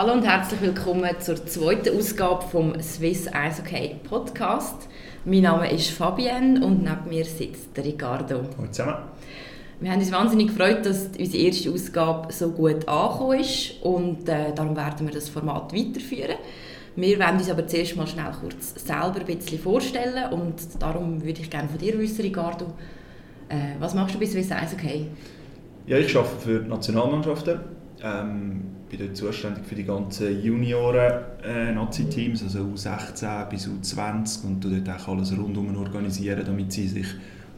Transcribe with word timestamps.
Hallo 0.00 0.12
und 0.12 0.24
herzlich 0.24 0.60
willkommen 0.60 1.10
zur 1.18 1.44
zweiten 1.44 1.98
Ausgabe 1.98 2.44
vom 2.44 2.80
Swiss 2.80 3.26
Ice 3.26 3.60
Hockey 3.60 3.96
Podcast. 4.08 4.88
Mein 5.24 5.42
Name 5.42 5.72
ist 5.72 5.90
Fabienne 5.90 6.64
und 6.64 6.84
neben 6.84 7.08
mir 7.08 7.24
sitzt 7.24 7.76
der 7.76 7.84
Ricardo. 7.84 8.42
Hallo 8.56 8.68
zusammen. 8.70 8.98
Wir 9.80 9.90
haben 9.90 9.98
uns 9.98 10.12
wahnsinnig 10.12 10.56
gefreut, 10.56 10.86
dass 10.86 11.10
unsere 11.18 11.42
erste 11.42 11.72
Ausgabe 11.72 12.32
so 12.32 12.50
gut 12.50 12.86
angekommen 12.86 13.40
ist 13.40 13.82
und 13.82 14.28
äh, 14.28 14.54
darum 14.54 14.76
werden 14.76 15.08
wir 15.08 15.14
das 15.14 15.28
Format 15.28 15.74
weiterführen. 15.74 16.36
Wir 16.94 17.18
werden 17.18 17.38
uns 17.38 17.50
aber 17.50 17.66
zuerst 17.66 17.96
mal 17.96 18.06
schnell 18.06 18.30
kurz 18.40 18.74
selber 18.76 19.18
ein 19.18 19.26
bisschen 19.26 19.58
vorstellen 19.58 20.32
und 20.32 20.80
darum 20.80 21.24
würde 21.24 21.40
ich 21.40 21.50
gerne 21.50 21.68
von 21.68 21.78
dir 21.78 21.98
wissen, 21.98 22.22
Ricardo, 22.22 22.66
äh, 23.48 23.74
was 23.80 23.94
machst 23.94 24.14
du 24.14 24.20
bei 24.20 24.26
Swiss 24.26 24.46
Ice 24.46 24.76
Hockey? 24.76 25.08
Ja, 25.88 25.98
ich 25.98 26.16
arbeite 26.16 26.36
für 26.36 26.60
die 26.60 26.68
Nationalmannschaften. 26.68 27.78
Ähm, 28.02 28.62
bin 28.88 29.00
dort 29.00 29.16
zuständig 29.16 29.64
für 29.66 29.74
die 29.74 29.84
ganzen 29.84 30.42
Junioren-Nazi-Teams, 30.42 32.40
äh, 32.40 32.44
also 32.44 32.60
U16 32.60 33.48
bis 33.48 33.68
U20 33.68 34.44
und 34.44 34.64
dort 34.64 34.88
auch 34.88 35.08
alles 35.08 35.36
rundum 35.36 35.76
organisieren, 35.76 36.42
damit 36.46 36.72
sie 36.72 36.86
sich 36.88 37.06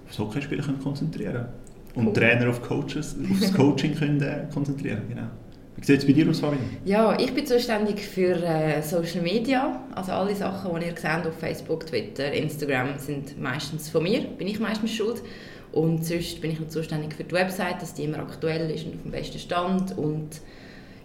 aufs 0.09 0.19
Hockeyspielen 0.19 0.81
konzentrieren 0.83 1.33
können. 1.35 1.49
Und 1.95 2.07
cool. 2.09 2.13
Trainer 2.13 2.49
auf 2.51 2.63
Coaches, 2.63 3.17
aufs 3.31 3.53
Coaching 3.53 3.95
können, 3.95 4.21
äh, 4.23 4.47
konzentrieren 4.53 5.03
genau. 5.09 5.29
Wie 5.77 5.85
sieht 5.87 6.01
es 6.01 6.07
bei 6.07 6.13
dir 6.13 6.29
aus, 6.29 6.41
Fabian? 6.41 6.63
Ja, 6.85 7.19
ich 7.19 7.33
bin 7.33 7.47
zuständig 7.47 8.01
für 8.01 8.37
äh, 8.45 8.83
Social 8.83 9.23
Media. 9.23 9.83
Also 9.95 10.13
alle 10.13 10.35
Sachen, 10.35 10.79
die 10.79 10.87
ihr 10.87 10.97
seht 10.97 11.27
auf 11.27 11.39
Facebook, 11.39 11.87
Twitter, 11.87 12.31
Instagram, 12.33 12.99
sind 12.99 13.41
meistens 13.41 13.89
von 13.89 14.03
mir. 14.03 14.21
Bin 14.21 14.47
ich 14.47 14.61
meistens 14.61 14.93
schuld. 14.93 15.23
Und 15.73 16.05
sonst 16.05 16.41
bin 16.41 16.51
ich 16.51 16.61
noch 16.61 16.69
zuständig 16.69 17.15
für 17.15 17.25
die 17.25 17.35
Website, 17.35 17.81
dass 17.81 17.95
die 17.95 18.05
immer 18.05 18.19
aktuell 18.19 18.71
ist 18.71 18.87
und 18.87 18.97
auf 18.97 19.03
dem 19.03 19.13
besten 19.13 19.39
Stand. 19.39 19.97
Und 19.97 20.41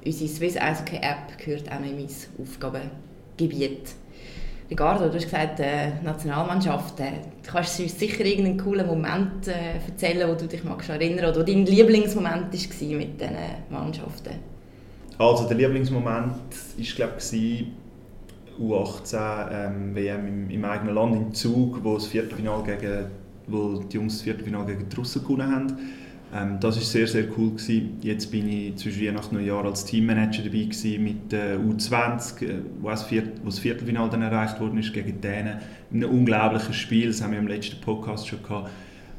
unsere 0.04 0.30
Swiss 0.30 0.58
Eishockey 0.58 0.98
App 0.98 1.38
gehört 1.38 1.72
auch 1.72 1.80
noch 1.80 1.88
in 1.88 1.98
mein 1.98 2.08
Aufgabengebiet. 2.42 3.90
Ricardo, 4.70 5.10
du 5.10 5.16
hast 5.16 5.26
gesagt, 5.26 5.60
äh, 5.60 6.02
Nationalmannschaft, 6.04 7.00
äh, 7.00 7.12
du 7.44 7.52
kannst 7.52 7.80
uns 7.80 8.00
sicher 8.00 8.26
irgendeinen 8.26 8.58
coolen 8.58 8.88
Moment 8.88 9.48
äh, 9.48 9.76
erzählen, 9.88 10.28
wo 10.28 10.34
du 10.34 10.48
dich 10.48 10.64
magst 10.64 10.90
erinnern 10.90 11.30
oder 11.30 11.44
dein 11.44 11.68
Lieblingsmoment 11.68 12.52
war 12.52 12.98
mit 12.98 13.22
diesen 13.22 13.36
Mannschaften. 13.70 14.34
Also 15.20 15.48
der 15.48 15.58
Lieblingsmoment 15.58 16.34
war, 16.34 16.96
glaube 16.96 17.14
ich, 17.20 17.68
U18 18.60 19.48
ähm, 19.52 19.96
WM 19.96 20.28
im, 20.28 20.50
im, 20.50 20.66
eigenen 20.66 20.96
Land 20.96 21.16
im 21.16 21.34
Zug, 21.34 21.84
wo 21.84 21.96
das 21.96 22.08
Viertelfinale 22.08 22.64
gegen, 22.64 23.06
wo 23.48 23.80
die 23.80 23.96
Jungs 23.96 24.16
das 24.16 24.24
Viertelfinale 24.24 24.76
gegen 24.76 24.90
die 24.90 24.96
Russen 24.96 25.24
gewonnen 25.24 25.52
haben. 25.52 25.78
Ähm, 26.34 26.58
das 26.60 26.76
war 26.76 26.84
sehr, 26.84 27.08
sehr 27.08 27.26
cool. 27.38 27.52
Gewesen. 27.52 27.98
Jetzt 28.02 28.32
bin 28.32 28.48
ich 28.50 28.76
zwischen 28.76 29.06
Weihnachten 29.06 29.36
und 29.36 29.42
Neujahr 29.42 29.66
als 29.66 29.86
Teammanager 29.86 30.44
dabei 30.44 30.64
gewesen 30.64 31.04
mit 31.04 31.32
der 31.32 31.60
U20, 31.60 32.46
äh, 32.46 32.56
wo 32.82 32.90
das, 32.90 33.06
wo 33.12 33.46
das 33.46 33.60
Viertelfinale 33.60 34.10
dann 34.10 34.22
erreicht 34.22 34.60
worden 34.60 34.80
ist 34.80 34.94
gegen 34.94 35.22
Dänen. 35.22 35.60
In 35.92 36.04
einem 36.04 36.14
unglaublichen 36.14 36.74
Spiel, 36.74 37.08
das 37.08 37.22
haben 37.22 37.32
wir 37.32 37.40
im 37.40 37.48
letzten 37.48 37.80
Podcast 37.80 38.28
schon 38.28 38.42
gehabt. 38.44 38.70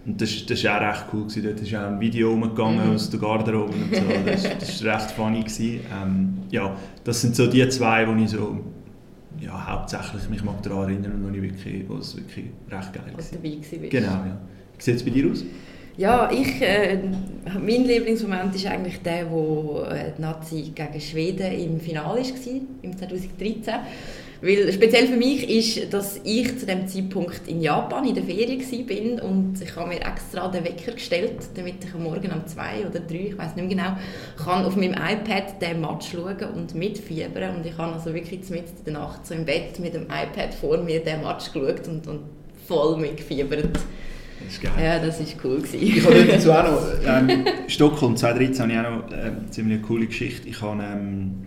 Und 0.04 0.20
das, 0.20 0.46
das 0.46 0.62
war 0.64 0.76
auch 0.76 0.94
recht 0.94 1.06
cool. 1.12 1.22
Gewesen. 1.22 1.42
Dort 1.44 1.60
ist 1.60 1.74
auch 1.74 1.86
ein 1.86 2.00
Video 2.00 2.32
umgegangen 2.32 2.86
mhm. 2.86 2.94
aus 2.94 3.10
der 3.10 3.20
Garderobe 3.20 3.72
und 3.72 3.94
so. 3.94 4.02
Das, 4.26 4.84
war 4.84 4.94
recht 4.94 5.10
funny. 5.12 5.40
Gewesen. 5.40 5.80
Ähm, 5.92 6.38
ja, 6.50 6.76
das 7.02 7.22
sind 7.22 7.34
so 7.34 7.46
die 7.46 7.66
zwei, 7.68 8.06
wo 8.06 8.14
ich 8.14 8.30
so 8.30 8.60
ja, 9.40 9.66
hauptsächlich 9.66 10.28
mich 10.28 10.42
mag 10.44 10.62
daran 10.62 10.90
erinnern 10.90 11.12
und 11.12 11.24
wo, 11.24 11.34
ich 11.34 11.42
wirklich, 11.42 11.88
wo 11.88 11.96
es 11.96 12.16
wirklich 12.16 12.46
recht 12.70 12.92
geil 12.92 13.04
war. 13.12 13.20
Genau, 13.90 14.06
ja. 14.06 14.38
Wie 14.76 14.82
sieht 14.82 14.96
es 14.96 15.04
bei 15.04 15.10
dir 15.10 15.30
aus? 15.30 15.44
Ja, 15.96 16.30
ich, 16.30 16.60
äh, 16.60 16.98
mein 17.54 17.84
Lieblingsmoment 17.84 18.54
ist 18.54 18.66
eigentlich 18.66 19.00
der, 19.00 19.30
wo 19.30 19.82
äh, 19.88 20.12
die 20.16 20.20
Nazi 20.20 20.72
gegen 20.74 21.00
Schweden 21.00 21.52
im 21.52 21.80
Finale 21.80 22.20
war, 22.20 22.60
im 22.82 22.96
2013. 22.96 23.74
Weil 24.46 24.72
speziell 24.72 25.08
für 25.08 25.16
mich 25.16 25.48
ist, 25.50 25.92
dass 25.92 26.20
ich 26.22 26.56
zu 26.56 26.66
dem 26.66 26.86
Zeitpunkt 26.86 27.48
in 27.48 27.60
Japan 27.60 28.06
in 28.06 28.14
der 28.14 28.22
Ferien 28.22 28.86
bin 28.86 29.18
und 29.18 29.60
ich 29.60 29.74
habe 29.74 29.88
mir 29.88 30.00
extra 30.00 30.46
den 30.46 30.64
Wecker 30.64 30.92
gestellt, 30.92 31.32
damit 31.56 31.84
ich 31.84 31.92
am 31.92 32.04
Morgen 32.04 32.30
um 32.30 32.46
zwei 32.46 32.86
oder 32.88 33.00
drei, 33.00 33.30
ich 33.30 33.38
weiß 33.38 33.56
nicht 33.56 33.66
mehr 33.66 33.76
genau, 33.76 33.96
kann 34.36 34.64
auf 34.64 34.76
meinem 34.76 34.92
iPad 34.92 35.60
den 35.60 35.80
Match 35.80 36.12
schauen 36.12 36.36
und 36.54 36.76
mitfiebern 36.76 37.56
und 37.56 37.66
ich 37.66 37.76
habe 37.76 37.94
also 37.94 38.14
wirklich 38.14 38.48
mit 38.48 38.66
in 38.68 38.84
der 38.84 38.92
Nacht 38.92 39.26
so 39.26 39.34
im 39.34 39.44
Bett 39.44 39.80
mit 39.80 39.94
dem 39.94 40.04
iPad 40.04 40.54
vor 40.54 40.78
mir 40.78 41.02
den 41.02 41.22
Match 41.22 41.52
geschaut 41.52 41.88
und, 41.88 42.06
und 42.06 42.20
voll 42.68 42.98
mitgefiebert. 42.98 43.70
Das 43.74 44.52
ist 44.52 44.62
geil. 44.62 44.72
Ja, 44.80 45.04
das 45.04 45.18
war 45.18 45.26
cool. 45.44 45.56
Gewesen. 45.56 45.82
Ich 45.82 46.04
habe 46.04 46.24
dazu 46.24 46.52
auch 46.52 46.62
noch, 46.62 46.82
ähm, 47.04 47.46
Stockholm 47.66 48.16
2013 48.16 48.62
habe 48.62 48.72
ich 48.72 48.78
auch 48.78 49.10
noch 49.10 49.50
ziemlich 49.50 49.78
eine 49.78 49.86
coole 49.86 50.06
Geschichte. 50.06 50.48
Ich, 50.48 50.62
habe, 50.62 50.80
ähm, 50.84 51.46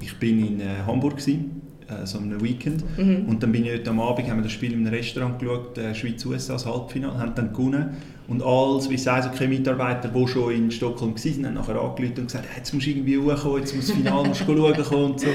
ich 0.00 0.16
bin 0.18 0.46
in 0.46 0.60
äh, 0.60 0.86
Hamburg, 0.86 1.18
gewesen, 1.18 1.67
äh, 1.88 2.06
so 2.06 2.18
einem 2.18 2.42
Weekend, 2.42 2.84
mhm. 2.98 3.26
und 3.26 3.42
dann 3.42 3.52
bin 3.52 3.64
ich 3.64 3.72
heute 3.72 3.90
am 3.90 4.00
Abend, 4.00 4.28
haben 4.28 4.38
wir 4.38 4.42
das 4.42 4.52
Spiel 4.52 4.72
einem 4.72 4.86
Restaurant 4.86 5.38
geschaut, 5.38 5.78
äh, 5.78 5.94
Schweiz-USA, 5.94 6.54
das 6.54 6.66
Halbfinale, 6.66 7.18
haben 7.18 7.34
dann 7.34 7.52
gewonnen. 7.52 7.90
Und 8.28 8.42
wie 8.90 8.98
sagen 8.98 9.30
so 9.34 9.48
Mitarbeiter, 9.48 10.08
die 10.08 10.28
schon 10.28 10.52
in 10.52 10.70
Stockholm 10.70 11.14
waren, 11.14 11.46
haben 11.46 11.54
nachher 11.54 11.80
angerufen 11.80 12.18
und 12.18 12.26
gesagt, 12.26 12.44
hey, 12.48 12.58
jetzt 12.58 12.74
musst 12.74 12.86
du 12.86 12.90
irgendwie 12.90 13.18
hochkommen, 13.18 13.60
jetzt 13.60 13.74
muss 13.74 13.86
das 13.86 13.96
Finale 13.96 14.28
musst 14.28 14.46
du 14.46 14.56
schauen 14.56 15.04
und 15.04 15.20
so. 15.20 15.28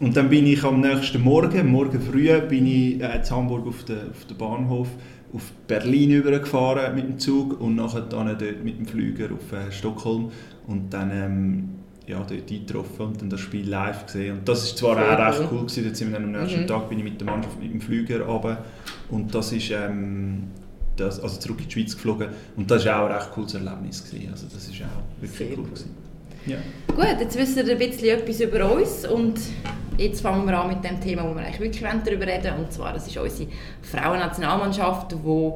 Und 0.00 0.16
dann 0.16 0.28
bin 0.28 0.46
ich 0.46 0.64
am 0.64 0.80
nächsten 0.80 1.22
Morgen, 1.22 1.70
morgen 1.70 2.00
früh, 2.00 2.28
bin 2.40 2.66
ich 2.66 3.00
äh, 3.00 3.16
in 3.16 3.30
Hamburg 3.30 3.66
auf 3.68 3.84
dem 3.84 4.10
auf 4.10 4.36
Bahnhof 4.36 4.88
auf 5.34 5.52
Berlin 5.66 6.12
übergefahren 6.12 6.94
mit 6.94 7.04
dem 7.04 7.18
Zug 7.18 7.60
und 7.60 7.74
nachher 7.74 8.02
dann 8.02 8.26
dort 8.26 8.64
mit 8.64 8.78
dem 8.78 8.86
Flüger 8.86 9.26
auf 9.34 9.52
äh, 9.52 9.72
Stockholm 9.72 10.30
und 10.66 10.94
dann 10.94 11.10
ähm, 11.12 11.68
ja, 12.06 12.18
dort 12.18 12.50
eingetroffen 12.50 13.06
und 13.06 13.20
dann 13.20 13.30
das 13.30 13.40
Spiel 13.40 13.68
live 13.68 14.06
gesehen. 14.06 14.38
Und 14.38 14.48
das 14.48 14.64
ist 14.64 14.78
zwar 14.78 14.96
Sehr 14.96 15.12
auch 15.12 15.40
recht 15.40 15.48
cool 15.50 15.60
gewesen, 15.60 15.84
jetzt 15.84 15.98
sind 15.98 16.12
wir 16.12 16.18
dann 16.18 16.34
am 16.34 16.42
nächsten 16.42 16.62
mhm. 16.62 16.66
Tag 16.66 16.88
bin 16.88 16.98
ich 16.98 17.04
mit 17.04 17.20
der 17.20 17.26
Mannschaft 17.26 17.60
mit 17.60 17.72
dem 17.72 17.80
Flüger 17.80 18.20
runter 18.20 18.64
und 19.10 19.34
das 19.34 19.52
ist 19.52 19.70
ähm, 19.70 20.44
das, 20.96 21.20
also 21.20 21.40
zurück 21.40 21.60
in 21.60 21.68
die 21.68 21.72
Schweiz 21.72 21.94
geflogen 21.94 22.28
und 22.56 22.70
das 22.70 22.84
war 22.84 23.02
auch 23.02 23.06
ein 23.06 23.12
recht 23.12 23.30
cooles 23.32 23.54
Erlebnis 23.54 24.04
gewesen. 24.04 24.28
Also 24.30 24.46
das 24.52 24.68
ist 24.68 24.82
auch 24.82 25.20
wirklich 25.20 25.48
Sehr 25.48 25.58
cool 25.58 25.64
gewesen. 25.64 25.94
Ja. 26.46 26.58
Gut, 26.94 27.20
jetzt 27.20 27.38
wissen 27.38 27.66
wir 27.66 27.72
ein 27.72 27.78
bisschen 27.78 28.18
etwas 28.18 28.40
über 28.40 28.70
uns 28.70 29.06
und 29.06 29.40
jetzt 29.96 30.20
fangen 30.20 30.46
wir 30.46 30.58
an 30.58 30.68
mit 30.68 30.84
dem 30.84 31.00
Thema, 31.00 31.24
wo 31.24 31.34
wir 31.34 31.40
eigentlich 31.40 31.60
wirklich 31.60 32.02
darüber 32.04 32.26
reden 32.26 32.52
und 32.58 32.70
zwar 32.70 32.92
das 32.92 33.06
ist 33.06 33.16
unsere 33.16 33.48
Frauennationalmannschaft, 33.80 35.12
die 35.12 35.52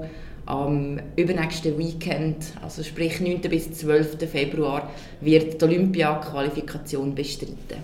am 0.49 0.99
übernächsten 1.17 1.77
Weekend, 1.77 2.55
also 2.63 2.83
sprich 2.83 3.21
9. 3.21 3.43
bis 3.43 3.71
12. 3.71 4.31
Februar, 4.31 4.91
wird 5.21 5.61
die 5.61 5.65
Olympia-Qualifikation 5.65 7.15
bestreiten. 7.15 7.83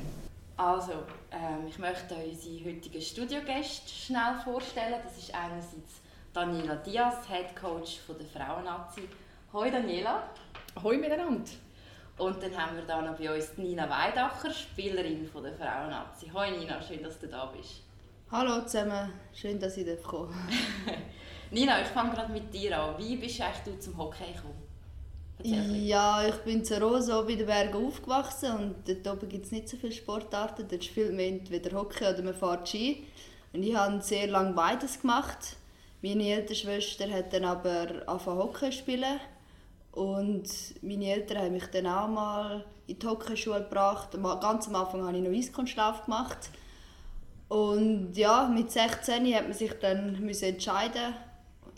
Also, 0.56 0.92
ähm, 1.30 1.66
ich 1.68 1.78
möchte 1.78 2.14
unsere 2.14 2.64
heutigen 2.64 3.02
Studiogäste 3.02 3.90
schnell 3.90 4.36
vorstellen. 4.42 4.94
Das 5.04 5.18
ist 5.18 5.34
einerseits 5.34 6.00
Daniela 6.32 6.76
Diaz, 6.76 7.28
Head 7.28 7.54
Coach 7.54 7.98
der 8.08 8.26
Frauennazi. 8.26 9.02
Hoi 9.52 9.70
Daniela. 9.70 10.22
Hoi 10.82 10.96
miteinander. 10.96 11.50
Und 12.16 12.42
dann 12.42 12.56
haben 12.56 12.76
wir 12.76 12.84
da 12.86 13.02
noch 13.02 13.18
bei 13.18 13.34
uns 13.34 13.58
Nina 13.58 13.90
Weidacher, 13.90 14.50
Spielerin 14.50 15.26
von 15.26 15.42
der 15.42 15.52
Frauennazi. 15.52 16.30
Hoi 16.32 16.50
Nina, 16.52 16.80
schön, 16.80 17.02
dass 17.02 17.18
du 17.18 17.26
da 17.26 17.44
bist. 17.46 17.82
Hallo 18.30 18.62
zusammen, 18.62 19.12
schön, 19.34 19.60
dass 19.60 19.76
ich 19.76 20.02
kommen 20.02 20.32
Nina, 21.54 21.80
ich 21.80 21.86
fange 21.86 22.12
gerade 22.12 22.32
mit 22.32 22.52
dir 22.52 22.76
an. 22.76 22.98
Wie 22.98 23.14
bist 23.14 23.40
du 23.64 23.78
zum 23.78 23.96
Hockey 23.96 24.24
gekommen? 24.34 24.60
Ja, 25.86 26.26
ich 26.26 26.34
bin 26.38 26.64
zu 26.64 26.80
Rosa 26.80 27.22
bei 27.22 27.36
den 27.36 27.46
Bergen 27.46 27.86
aufgewachsen 27.86 28.52
und 28.56 28.74
dort 28.88 29.16
oben 29.16 29.28
gibt 29.28 29.46
es 29.46 29.52
nicht 29.52 29.68
so 29.68 29.76
viele 29.76 29.92
Sportarten. 29.92 30.66
Dort 30.68 30.82
spielt 30.82 31.12
man 31.12 31.20
entweder 31.20 31.78
Hockey 31.78 32.06
oder 32.06 32.22
man 32.22 32.34
fährt 32.34 32.68
Ski. 32.68 33.04
Und 33.52 33.62
ich 33.62 33.76
habe 33.76 34.00
sehr 34.02 34.26
lange 34.26 34.52
beides 34.52 35.00
gemacht. 35.00 35.56
Meine 36.02 36.28
ältere 36.28 36.56
Schwester 36.56 37.08
hat 37.08 37.32
dann 37.32 37.44
aber 37.44 38.02
angefangen 38.08 38.38
Hockey 38.38 38.70
zu 38.70 38.78
spielen 38.78 39.20
und 39.92 40.48
meine 40.82 41.12
Eltern 41.12 41.38
haben 41.38 41.52
mich 41.52 41.66
dann 41.66 41.86
auch 41.86 42.08
mal 42.08 42.64
in 42.88 42.98
die 42.98 43.06
Hockeyschule 43.06 43.62
gebracht. 43.62 44.08
Ganz 44.40 44.66
am 44.66 44.74
Anfang 44.74 45.06
habe 45.06 45.16
ich 45.16 45.22
noch 45.22 45.30
Eiskunstlauf 45.30 46.04
gemacht. 46.06 46.50
Und 47.48 48.14
ja, 48.14 48.48
mit 48.48 48.72
16 48.72 49.32
hat 49.32 49.44
man 49.44 49.52
sich 49.52 49.72
dann 49.80 50.28
entscheiden 50.28 51.14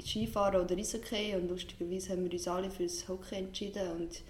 Skifahren 0.04 0.60
oder 0.62 0.76
Eishockey. 0.76 1.34
Und 1.34 1.48
lustigerweise 1.48 2.12
haben 2.12 2.25
wir 2.25 2.32
uns 2.32 2.48
alle 2.48 2.70
für 2.70 2.84
das 2.84 3.06
Hockey 3.08 3.37
entschieden 3.37 3.90
und 3.93 4.22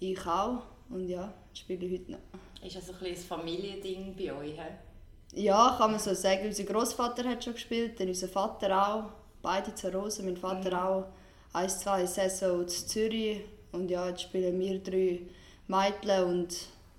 ich 0.00 0.26
auch. 0.26 0.62
Und 0.90 1.08
ja, 1.08 1.32
spiele 1.54 1.86
ich 1.86 2.00
heute 2.00 2.12
noch. 2.12 2.18
Ist 2.64 2.76
das 2.76 2.90
ein, 2.90 3.06
ein 3.06 3.16
Familiending 3.16 4.14
bei 4.16 4.32
euch? 4.32 4.52
He? 4.52 5.42
Ja, 5.44 5.76
kann 5.78 5.92
man 5.92 6.00
so 6.00 6.14
sagen. 6.14 6.46
Unser 6.46 6.64
Großvater 6.64 7.24
hat 7.24 7.42
schon 7.42 7.54
gespielt, 7.54 7.98
dann 7.98 8.08
unser 8.08 8.28
Vater 8.28 8.88
auch. 8.88 9.12
Beide 9.40 9.74
zu 9.74 9.92
Rosen, 9.92 10.26
mein 10.26 10.36
Vater 10.36 10.70
mhm. 10.70 10.76
auch 10.76 11.04
ein, 11.52 11.68
zwei 11.68 12.06
Saison 12.06 12.62
in 12.62 12.68
Zürich 12.68 13.40
und 13.72 13.90
ja, 13.90 14.08
jetzt 14.08 14.22
spielen 14.22 14.58
wir 14.60 14.78
drei 14.78 15.20
Mädchen 15.66 16.24
und 16.24 16.54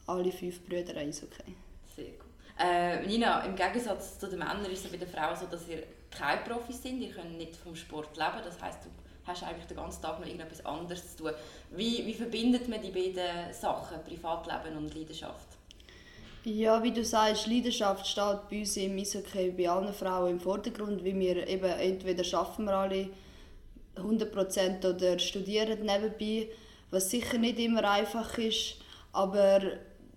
alle 0.07 0.31
fünf 0.31 0.61
Brüder 0.65 0.97
Eishockey. 0.97 1.55
Sehr 1.95 2.05
gut. 2.05 2.25
Äh, 2.59 3.05
Nina, 3.05 3.45
im 3.45 3.55
Gegensatz 3.55 4.19
zu 4.19 4.27
den 4.27 4.39
Männern 4.39 4.65
ist 4.65 4.85
es 4.85 4.91
bei 4.91 4.97
den 4.97 5.07
Frauen 5.07 5.35
so, 5.35 5.45
dass 5.45 5.67
ihr 5.67 5.83
keine 6.17 6.41
Profis 6.41 6.81
sind, 6.81 7.01
ihr 7.01 7.11
könnt 7.11 7.37
nicht 7.37 7.55
vom 7.55 7.75
Sport 7.75 8.15
leben, 8.17 8.41
das 8.43 8.61
heißt, 8.61 8.85
du 8.85 8.89
hast 9.25 9.43
eigentlich 9.43 9.67
den 9.67 9.77
ganzen 9.77 10.01
Tag 10.01 10.19
noch 10.19 10.25
irgendetwas 10.25 10.65
anderes 10.65 11.15
zu 11.15 11.23
tun. 11.23 11.31
Wie, 11.71 12.05
wie 12.05 12.13
verbindet 12.13 12.67
man 12.67 12.81
die 12.81 12.91
beiden 12.91 13.53
Sachen, 13.53 14.03
Privatleben 14.03 14.77
und 14.77 14.93
Leidenschaft? 14.93 15.47
Ja, 16.45 16.83
wie 16.83 16.91
du 16.91 17.05
sagst, 17.05 17.47
Leidenschaft 17.47 18.05
steht 18.05 18.49
bei 18.49 18.59
uns 18.59 18.75
im 18.75 18.97
Eishockey 18.97 19.51
bei 19.51 19.69
allen 19.69 19.93
Frauen 19.93 20.31
im 20.31 20.39
Vordergrund, 20.41 21.03
weil 21.03 21.17
wir 21.17 21.47
eben 21.47 21.63
entweder 21.63 22.23
schaffen 22.23 22.65
wir 22.65 22.73
alle 22.73 23.09
100% 23.95 24.89
oder 24.89 25.19
studieren 25.19 25.85
nebenbei, 25.85 26.49
was 26.91 27.09
sicher 27.09 27.37
nicht 27.37 27.59
immer 27.59 27.89
einfach 27.89 28.37
ist, 28.37 28.75
aber 29.13 29.61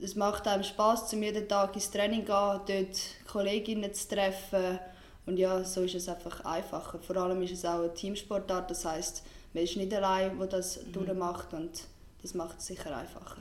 es 0.01 0.17
macht 0.17 0.49
einem 0.49 0.65
Spaß, 0.65 1.09
zum 1.09 1.23
jeden 1.23 1.49
Tag 1.49 1.75
ins 1.75 1.91
Training 1.91 2.25
gehen, 2.25 2.61
dort 2.67 3.27
Kolleginnen 3.29 3.95
zu 3.95 4.09
treffen 4.09 4.81
und 5.27 5.39
ja, 5.39 5.63
so 5.65 5.83
ist 5.83 5.95
es 5.95 6.09
einfach 6.09 6.45
einfacher. 6.45 6.99
Vor 7.01 7.17
allem 7.17 7.43
ist 7.43 7.53
es 7.53 7.65
auch 7.65 7.81
eine 7.81 7.93
Teamsportart, 7.93 8.71
das 8.71 8.85
heißt, 8.85 9.25
man 9.53 9.65
ist 9.65 9.77
nicht 9.77 9.93
allein, 9.93 10.39
der 10.39 10.47
das 10.47 10.85
mhm. 10.85 10.93
durchmacht 10.93 11.53
und 11.53 11.85
das 12.23 12.35
macht 12.35 12.59
es 12.59 12.67
sicher 12.67 12.97
einfacher. 12.97 13.39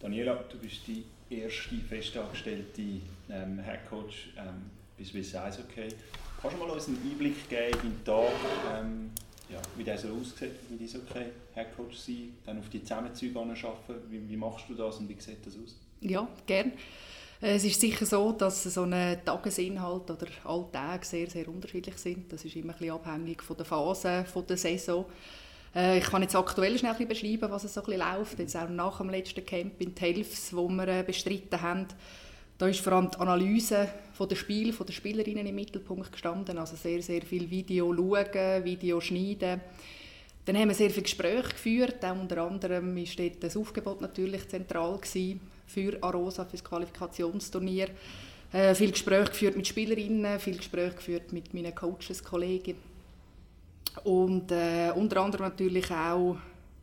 Daniela, 0.00 0.34
du 0.50 0.58
bist 0.58 0.86
die 0.86 1.04
erste 1.30 1.76
festangestellte 1.88 2.82
ähm, 3.30 3.58
Headcoach 3.58 4.32
ähm, 4.38 4.70
bei 4.98 5.04
Swiss 5.04 5.34
Eishockey. 5.34 5.88
Kannst 6.40 6.56
du 6.56 6.60
mal 6.60 6.70
uns 6.70 6.88
einen 6.88 6.98
Einblick 7.10 7.48
geben 7.48 7.78
in 7.82 7.90
den 7.90 8.04
Tag, 8.04 8.32
ähm, 8.74 9.10
ja, 9.48 9.60
wie 9.76 9.84
der 9.84 9.98
so 9.98 10.08
aussieht, 10.08 10.52
wie 10.68 10.84
Eishockey 10.84 11.26
Headcoach 11.54 11.96
sein, 11.98 12.34
dann 12.44 12.58
auf 12.58 12.68
die 12.68 12.82
Zusammenzüge 12.82 13.38
arbeiten? 13.38 14.10
Wie, 14.10 14.28
wie 14.28 14.36
machst 14.36 14.66
du 14.68 14.74
das 14.74 14.96
und 14.98 15.08
wie 15.08 15.20
sieht 15.20 15.44
das 15.44 15.54
aus? 15.54 15.76
Ja, 16.00 16.28
gerne. 16.46 16.72
Es 17.40 17.64
ist 17.64 17.78
sicher 17.78 18.06
so, 18.06 18.32
dass 18.32 18.64
so 18.64 18.84
ein 18.84 19.18
Tagesinhalt 19.22 20.10
oder 20.10 20.26
Alltag 20.44 21.04
sehr, 21.04 21.28
sehr 21.28 21.46
unterschiedlich 21.48 21.98
sind. 21.98 22.32
Das 22.32 22.42
ist 22.44 22.56
immer 22.56 22.74
ein 22.80 22.90
abhängig 22.90 23.42
von 23.42 23.56
der 23.58 23.66
Phase 23.66 24.24
von 24.24 24.46
der 24.46 24.56
Saison. 24.56 25.04
Äh, 25.74 25.98
ich 25.98 26.04
kann 26.04 26.22
jetzt 26.22 26.34
aktuell 26.34 26.78
schnell 26.78 26.94
ein 26.98 27.08
beschreiben, 27.08 27.50
was 27.50 27.64
es 27.64 27.74
so 27.74 27.84
ein 27.84 27.98
läuft. 27.98 28.38
Jetzt 28.38 28.56
auch 28.56 28.70
nach 28.70 28.98
dem 28.98 29.10
letzten 29.10 29.44
Camp 29.44 29.78
in 29.82 29.94
Telfs, 29.94 30.56
wo 30.56 30.66
wir 30.68 30.88
äh, 30.88 31.02
bestritten 31.02 31.60
haben. 31.60 31.86
Da 32.56 32.68
ist 32.68 32.80
vor 32.80 32.94
allem 32.94 33.10
die 33.10 33.18
Analyse 33.18 33.86
von 34.14 34.30
der 34.30 34.36
Spiel, 34.36 34.72
von 34.72 34.86
der 34.86 34.94
Spielerinnen 34.94 35.46
im 35.46 35.54
Mittelpunkt 35.54 36.12
gestanden. 36.12 36.56
Also 36.56 36.74
sehr, 36.74 37.02
sehr 37.02 37.20
viel 37.20 37.50
Video 37.50 37.94
schauen, 37.94 38.64
Video 38.64 38.98
schneiden. 38.98 39.60
Dann 40.46 40.56
haben 40.56 40.68
wir 40.68 40.74
sehr 40.74 40.88
viele 40.88 41.02
Gespräche 41.02 41.50
geführt. 41.50 42.02
Auch 42.02 42.18
unter 42.18 42.38
anderem 42.38 42.96
war 42.96 43.30
das 43.40 43.56
Aufgebot 43.58 44.00
natürlich 44.00 44.48
zentral 44.48 44.96
gewesen 44.96 45.40
für 45.66 45.98
Arosa, 46.02 46.44
für 46.44 46.52
das 46.52 46.64
Qualifikationsturnier. 46.64 47.88
Äh, 48.52 48.74
viel 48.74 48.92
Gespräche 48.92 49.30
geführt 49.30 49.56
mit 49.56 49.66
Spielerinnen, 49.66 50.38
viel 50.38 50.56
Gespräche 50.56 50.94
geführt 50.94 51.32
mit 51.32 51.52
meinen 51.52 51.74
Coaches, 51.74 52.22
Kollegen. 52.22 52.76
Und 54.04 54.52
äh, 54.52 54.92
unter 54.94 55.22
anderem 55.22 55.46
natürlich 55.46 55.90
auch 55.90 56.36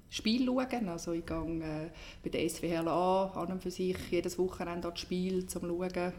Spiel 0.10 0.46
schauen. 0.46 0.90
Also 0.90 1.14
ich 1.14 1.26
gehe 1.26 1.38
äh, 1.38 1.90
bei 2.22 2.30
der 2.30 2.48
SWL 2.48 2.88
an, 2.88 2.88
an 2.88 3.52
und 3.52 3.64
für 3.64 3.72
sich 3.72 3.98
jedes 4.12 4.38
Wochenende 4.38 4.90
das 4.90 5.00
Spiel, 5.00 5.40
um 5.42 5.48
zu 5.48 5.60
schauen, 5.60 6.14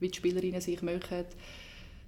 wie 0.00 0.08
die 0.08 0.16
Spielerinnen 0.16 0.60
sich 0.60 0.82
machen. 0.82 1.24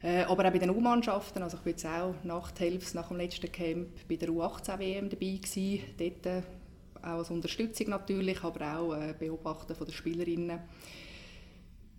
Äh, 0.02 0.22
aber 0.24 0.46
auch 0.46 0.52
bei 0.52 0.58
den 0.58 0.70
U-Mannschaften, 0.70 1.42
also 1.42 1.56
ich 1.56 1.64
war 1.64 1.70
jetzt 1.70 1.86
auch 1.86 2.14
nach 2.22 2.50
der 2.52 2.70
Hälfte, 2.70 2.96
nach 2.96 3.08
dem 3.08 3.16
letzten 3.16 3.50
Camp 3.50 3.88
bei 4.08 4.16
der 4.16 4.28
U18-WM 4.28 5.08
dabei 5.08 5.40
gewesen. 5.42 5.80
Dort 5.98 6.26
äh, 6.26 6.42
auch 7.02 7.18
als 7.18 7.30
Unterstützung 7.30 7.88
natürlich, 7.90 8.42
aber 8.42 8.78
auch 8.78 8.94
äh, 8.94 9.14
Beobachten 9.18 9.74
von 9.74 9.86
den 9.86 9.94
Spielerinnen. 9.94 10.60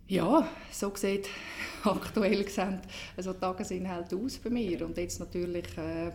Ja, 0.08 0.48
so 0.72 0.92
sieht 0.96 1.30
aktuell 1.84 2.48
sehen 2.50 2.82
also 3.16 3.34
Tagesinhalt 3.34 4.14
aus 4.14 4.40
bei 4.40 4.50
mir 4.50 4.84
und 4.86 4.98
jetzt 4.98 5.20
natürlich 5.20 5.78
äh, 5.78 6.12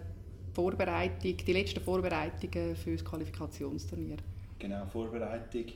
Vorbereitung, 0.52 1.36
die 1.36 1.52
letzten 1.52 1.81
Vorbereitungen 1.81 2.75
für 2.76 2.92
das 2.92 3.04
Qualifikationsturnier. 3.04 4.16
Genau, 4.58 4.86
Vorbereitung. 4.86 5.66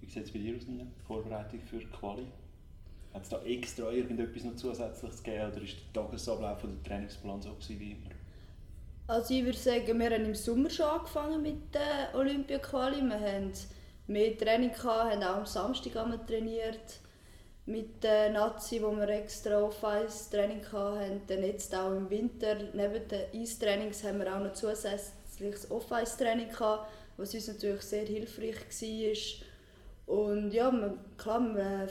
Wie 0.00 0.06
sieht 0.06 0.24
es 0.24 0.30
bei 0.30 0.38
dir 0.38 0.56
aus, 0.56 0.66
Nina? 0.66 0.86
Vorbereitung 1.06 1.60
für 1.60 1.80
Quali? 1.80 2.26
Hat 3.12 3.22
es 3.22 3.28
da 3.30 3.42
extra 3.42 3.90
irgendetwas 3.90 4.44
noch 4.44 4.56
zusätzliches 4.56 5.22
gegeben 5.22 5.52
oder 5.52 5.62
ist 5.62 5.76
der 5.94 6.02
Tagesablauf 6.02 6.62
oder 6.62 6.72
der 6.72 6.82
Trainingsplan 6.84 7.42
so 7.42 7.54
gewesen 7.54 7.80
wie 7.80 7.90
immer? 7.92 8.17
Also 9.08 9.32
ich 9.32 9.42
würde 9.42 9.56
sagen, 9.56 9.98
wir 9.98 10.10
haben 10.10 10.26
im 10.26 10.34
Sommer 10.34 10.68
schon 10.68 10.84
angefangen 10.84 11.40
mit 11.40 11.74
der 11.74 12.14
Olympia-Quali. 12.14 13.00
Wir 13.00 13.18
haben 13.18 13.52
mehr 14.06 14.36
Training 14.36 14.70
gehabt, 14.70 15.14
haben 15.14 15.22
auch 15.22 15.36
am 15.36 15.46
Samstag 15.46 15.94
trainiert 16.26 17.00
mit 17.64 18.04
der 18.04 18.28
Nazi, 18.28 18.82
wo 18.82 18.94
wir 18.94 19.08
extra 19.08 19.62
Off-Ice-Training 19.62 20.60
hatten. 20.70 21.22
Dann 21.26 21.42
jetzt 21.42 21.74
auch 21.74 21.96
im 21.96 22.10
Winter, 22.10 22.56
neben 22.74 23.08
den 23.08 23.42
Eistrainings, 23.42 24.04
haben 24.04 24.18
wir 24.18 24.36
auch 24.36 24.40
noch 24.40 24.52
zusätzliches 24.52 25.70
Off-Ice-Training 25.70 26.50
gehabt, 26.50 26.90
was 27.16 27.32
uns 27.32 27.48
natürlich 27.48 27.80
sehr 27.80 28.04
hilfreich 28.04 28.56
war. 28.56 29.47
Und 30.08 30.52
ja, 30.52 30.70
man, 30.70 30.98
klar, 31.18 31.38
man 31.38 31.86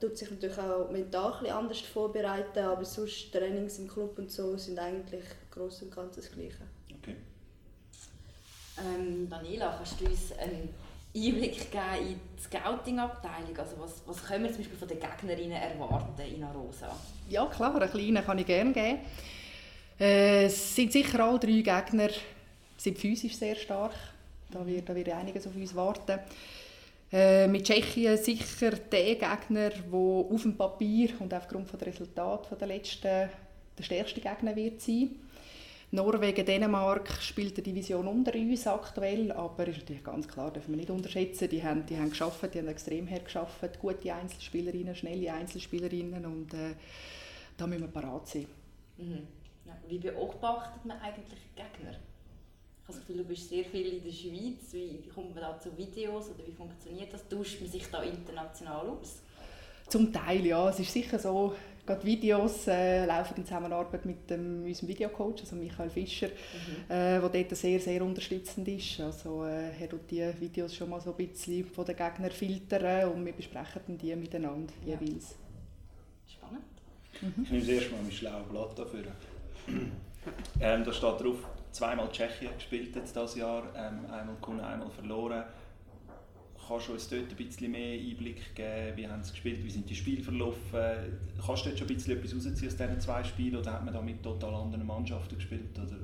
tut 0.00 0.16
sich 0.16 0.30
natürlich 0.30 0.58
auch 0.58 0.90
mental 0.90 1.34
ein 1.44 1.52
anders 1.52 1.80
vorbereiten, 1.80 2.60
aber 2.60 2.86
sonst 2.86 3.30
Trainings 3.30 3.78
im 3.78 3.86
Club 3.86 4.18
und 4.18 4.30
so 4.30 4.56
sind 4.56 4.78
eigentlich 4.78 5.24
groß 5.50 5.82
und 5.82 5.94
ganz 5.94 6.16
das 6.16 6.32
Gleiche. 6.32 6.62
Okay. 6.98 7.16
Ähm, 8.78 9.28
Daniela, 9.28 9.74
kannst 9.76 10.00
du 10.00 10.06
uns 10.06 10.32
einen 10.38 10.70
Einblick 11.14 11.70
geben 11.70 12.08
in 12.08 12.20
die 12.34 12.42
Scouting-Abteilung? 12.42 13.58
Also 13.58 13.76
was, 13.78 14.02
was 14.06 14.24
können 14.24 14.44
wir 14.44 14.50
zum 14.52 14.60
Beispiel 14.60 14.78
von 14.78 14.88
den 14.88 14.98
Gegnerinnen 14.98 15.52
erwarten 15.52 16.22
in 16.34 16.42
Arosa? 16.42 16.96
Ja 17.28 17.44
klar, 17.44 17.74
einen 17.74 17.90
kleinen 17.90 18.24
kann 18.24 18.38
ich 18.38 18.46
gerne 18.46 18.72
geben. 18.72 19.00
Äh, 20.00 20.46
es 20.46 20.74
sind 20.74 20.92
sicher 20.92 21.20
alle 21.20 21.38
drei 21.38 21.60
Gegner 21.60 22.08
sind 22.78 22.98
physisch 22.98 23.36
sehr 23.36 23.54
stark. 23.54 23.92
Da 24.50 24.66
wird, 24.66 24.88
da 24.88 24.94
wird 24.94 25.10
einiges 25.10 25.46
auf 25.46 25.54
uns 25.54 25.74
warten. 25.74 26.18
Äh, 27.12 27.48
mit 27.48 27.64
Tschechien 27.64 28.16
sicher 28.16 28.70
der 28.70 29.16
Gegner, 29.16 29.70
der 29.70 29.98
auf 29.98 30.42
dem 30.42 30.56
Papier 30.56 31.10
und 31.18 31.34
aufgrund 31.34 31.72
der 31.72 31.88
Resultate 31.88 32.54
der 32.54 32.68
letzten 32.68 33.28
der 33.80 33.82
stärkste 33.82 34.20
Gegner 34.20 34.54
wird 34.54 34.80
sein. 34.80 35.10
Norwegen, 35.92 36.46
Dänemark 36.46 37.10
spielt 37.20 37.56
die 37.56 37.62
Division 37.62 38.06
unter 38.06 38.32
uns 38.34 38.66
aktuell, 38.66 39.32
aber 39.32 39.66
ist 39.66 39.78
natürlich 39.78 40.04
ganz 40.04 40.28
klar, 40.28 40.52
dürfen 40.52 40.72
wir 40.72 40.76
nicht 40.76 40.90
unterschätzen. 40.90 41.48
Die 41.48 41.64
haben, 41.64 41.84
die 41.84 41.96
haben 41.96 42.10
geschafft, 42.10 42.54
die 42.54 42.58
haben 42.58 42.68
extrem 42.68 43.10
hart 43.10 43.24
geschafft, 43.24 43.80
gute 43.80 44.14
Einzelspielerinnen, 44.14 44.94
schnelle 44.94 45.32
Einzelspielerinnen 45.32 46.24
und 46.26 46.54
äh, 46.54 46.74
da 47.56 47.66
müssen 47.66 47.82
wir 47.82 47.88
parat 47.88 48.28
sein. 48.28 48.46
Mhm. 48.98 49.26
Ja, 49.66 49.72
wie 49.88 49.98
beobachtet 49.98 50.84
man 50.84 51.00
eigentlich 51.00 51.40
Gegner? 51.56 51.96
Gefühl, 52.86 53.18
du 53.18 53.24
bist 53.24 53.48
sehr 53.48 53.64
viel 53.64 53.86
in 53.86 54.02
der 54.02 54.10
Schweiz. 54.10 54.72
Wie, 54.72 55.08
kommt 55.14 55.34
man 55.34 55.42
da 55.42 55.58
zu 55.58 55.76
Videos 55.76 56.30
oder 56.30 56.46
wie 56.46 56.52
funktioniert 56.52 57.12
das? 57.12 57.28
Tauscht 57.28 57.60
man 57.60 57.70
sich 57.70 57.86
da 57.90 58.02
international 58.02 58.88
aus? 58.88 59.22
Zum 59.88 60.12
Teil, 60.12 60.46
ja. 60.46 60.68
Es 60.68 60.78
ist 60.78 60.92
sicher 60.92 61.18
so, 61.18 61.54
gerade 61.84 62.04
Videos 62.04 62.66
äh, 62.68 63.04
laufen 63.06 63.38
in 63.38 63.44
Zusammenarbeit 63.44 64.04
mit 64.04 64.30
dem, 64.30 64.64
unserem 64.64 64.88
Videocoach, 64.88 65.40
also 65.40 65.56
Michael 65.56 65.90
Fischer, 65.90 66.28
mhm. 66.28 66.84
äh, 66.88 67.20
der 67.20 67.28
dort 67.28 67.56
sehr, 67.56 67.80
sehr 67.80 68.02
unterstützend 68.04 68.68
ist. 68.68 69.00
Also, 69.00 69.44
äh, 69.44 69.70
er 69.80 69.88
tut 69.88 70.10
die 70.10 70.32
Videos 70.38 70.74
schon 70.74 70.90
mal 70.90 71.00
so 71.00 71.10
ein 71.10 71.16
bisschen 71.16 71.64
von 71.66 71.84
den 71.84 71.96
Gegnern 71.96 72.30
filtern 72.30 73.12
und 73.12 73.26
wir 73.26 73.32
besprechen 73.32 73.98
die 73.98 74.14
miteinander 74.14 74.72
ja. 74.86 74.98
jeweils. 75.00 75.36
Spannend. 76.28 76.62
Mhm. 77.20 77.42
Ich 77.42 77.50
nehme 77.50 77.64
das 77.64 77.74
erste 77.74 77.90
Mal 77.90 78.02
mein 78.02 78.12
schlaues 78.12 78.48
Blatt 78.48 78.78
dafür. 78.78 79.04
ähm, 80.60 80.84
da 80.84 80.92
steht 80.92 81.20
drauf, 81.20 81.48
zweimal 81.72 82.10
Tschechien 82.10 82.52
gespielt 82.54 82.94
jetzt 82.94 83.14
dieses 83.14 83.36
Jahr, 83.36 83.64
ähm, 83.74 84.10
einmal 84.10 84.36
gewonnen, 84.40 84.60
einmal 84.60 84.90
verloren. 84.90 85.44
Kannst 86.66 86.88
du 86.88 86.92
uns 86.92 87.08
dort 87.08 87.30
ein 87.30 87.36
bisschen 87.36 87.72
mehr 87.72 87.98
Einblick 87.98 88.54
geben? 88.54 88.96
Wie 88.96 89.08
haben 89.08 89.22
sie 89.24 89.32
gespielt? 89.32 89.64
Wie 89.64 89.70
sind 89.70 89.90
die 89.90 89.94
Spiele 89.96 90.22
verlaufen? 90.22 90.78
Kannst 91.44 91.64
du 91.64 91.68
dort 91.70 91.78
schon 91.78 91.88
ein 91.88 91.94
bisschen 91.94 92.16
etwas 92.16 92.34
rausziehen 92.34 92.68
aus 92.68 92.76
diesen 92.76 93.00
zwei 93.00 93.24
Spielen 93.24 93.56
oder 93.56 93.72
hat 93.72 93.84
man 93.84 93.92
da 93.92 94.00
mit 94.00 94.22
total 94.22 94.54
anderen 94.54 94.86
Mannschaften 94.86 95.34
gespielt? 95.34 95.76
Oder 95.76 95.96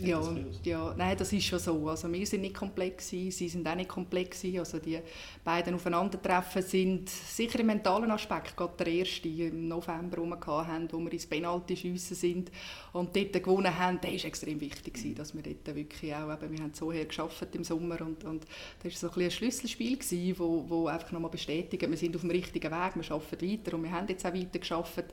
wie 0.00 0.10
ja, 0.10 0.20
das? 0.20 0.60
Ja, 0.64 0.94
nein, 0.96 1.16
das 1.16 1.32
ist 1.32 1.44
schon 1.44 1.58
so. 1.58 1.88
Also 1.88 2.12
wir 2.12 2.26
sind 2.26 2.42
nicht 2.42 2.54
komplex, 2.54 3.08
sie 3.08 3.30
sind 3.30 3.66
auch 3.66 3.74
nicht 3.74 3.88
komplex. 3.88 4.44
Also 4.58 4.78
die 4.78 4.98
beiden 5.42 5.74
Aufeinandertreffen 5.74 6.62
sind 6.62 7.08
sicher 7.08 7.60
im 7.60 7.66
mentalen 7.66 8.10
Aspekt 8.10 8.56
gerade 8.56 8.74
der 8.78 8.86
erste 8.86 9.28
im 9.28 9.68
November 9.68 10.18
rum 10.18 10.34
haben, 10.34 10.88
wo 10.90 10.98
wir 10.98 11.12
ins 11.12 11.26
Penalty 11.26 11.76
schiessen 11.76 12.16
sind 12.16 12.50
und 12.92 13.14
dort 13.14 13.32
gewonnen 13.32 13.78
haben. 13.78 14.00
Der 14.00 14.12
war 14.12 14.24
extrem 14.24 14.60
wichtig, 14.60 14.94
gewesen, 14.94 15.14
dass 15.14 15.34
wir 15.34 15.42
dort 15.42 15.76
wirklich 15.76 16.14
auch, 16.14 16.32
eben, 16.32 16.52
wir 16.52 16.62
haben 16.62 16.74
so 16.74 16.92
her 16.92 17.04
geschafft 17.04 17.54
im 17.54 17.64
Sommer 17.64 18.00
und, 18.00 18.24
und 18.24 18.44
das 18.82 19.02
war 19.02 19.10
so 19.10 19.16
ein, 19.16 19.24
ein 19.24 19.30
Schlüsselspiel 19.30 19.96
gewesen, 19.98 20.38
wo, 20.38 20.64
wo 20.68 20.86
einfach 20.86 21.12
nochmal 21.12 21.30
bestätigen, 21.30 21.90
wir 21.90 21.98
sind 21.98 22.14
auf 22.14 22.22
dem 22.22 22.30
richtigen 22.30 22.70
Weg, 22.70 22.92
wir 22.94 23.10
arbeiten 23.14 23.50
weiter 23.50 23.76
und 23.76 23.82
wir 23.82 23.92
haben 23.92 24.08
jetzt 24.08 24.26
auch 24.26 24.34
weiter 24.34 24.58
geschafft. 24.58 25.04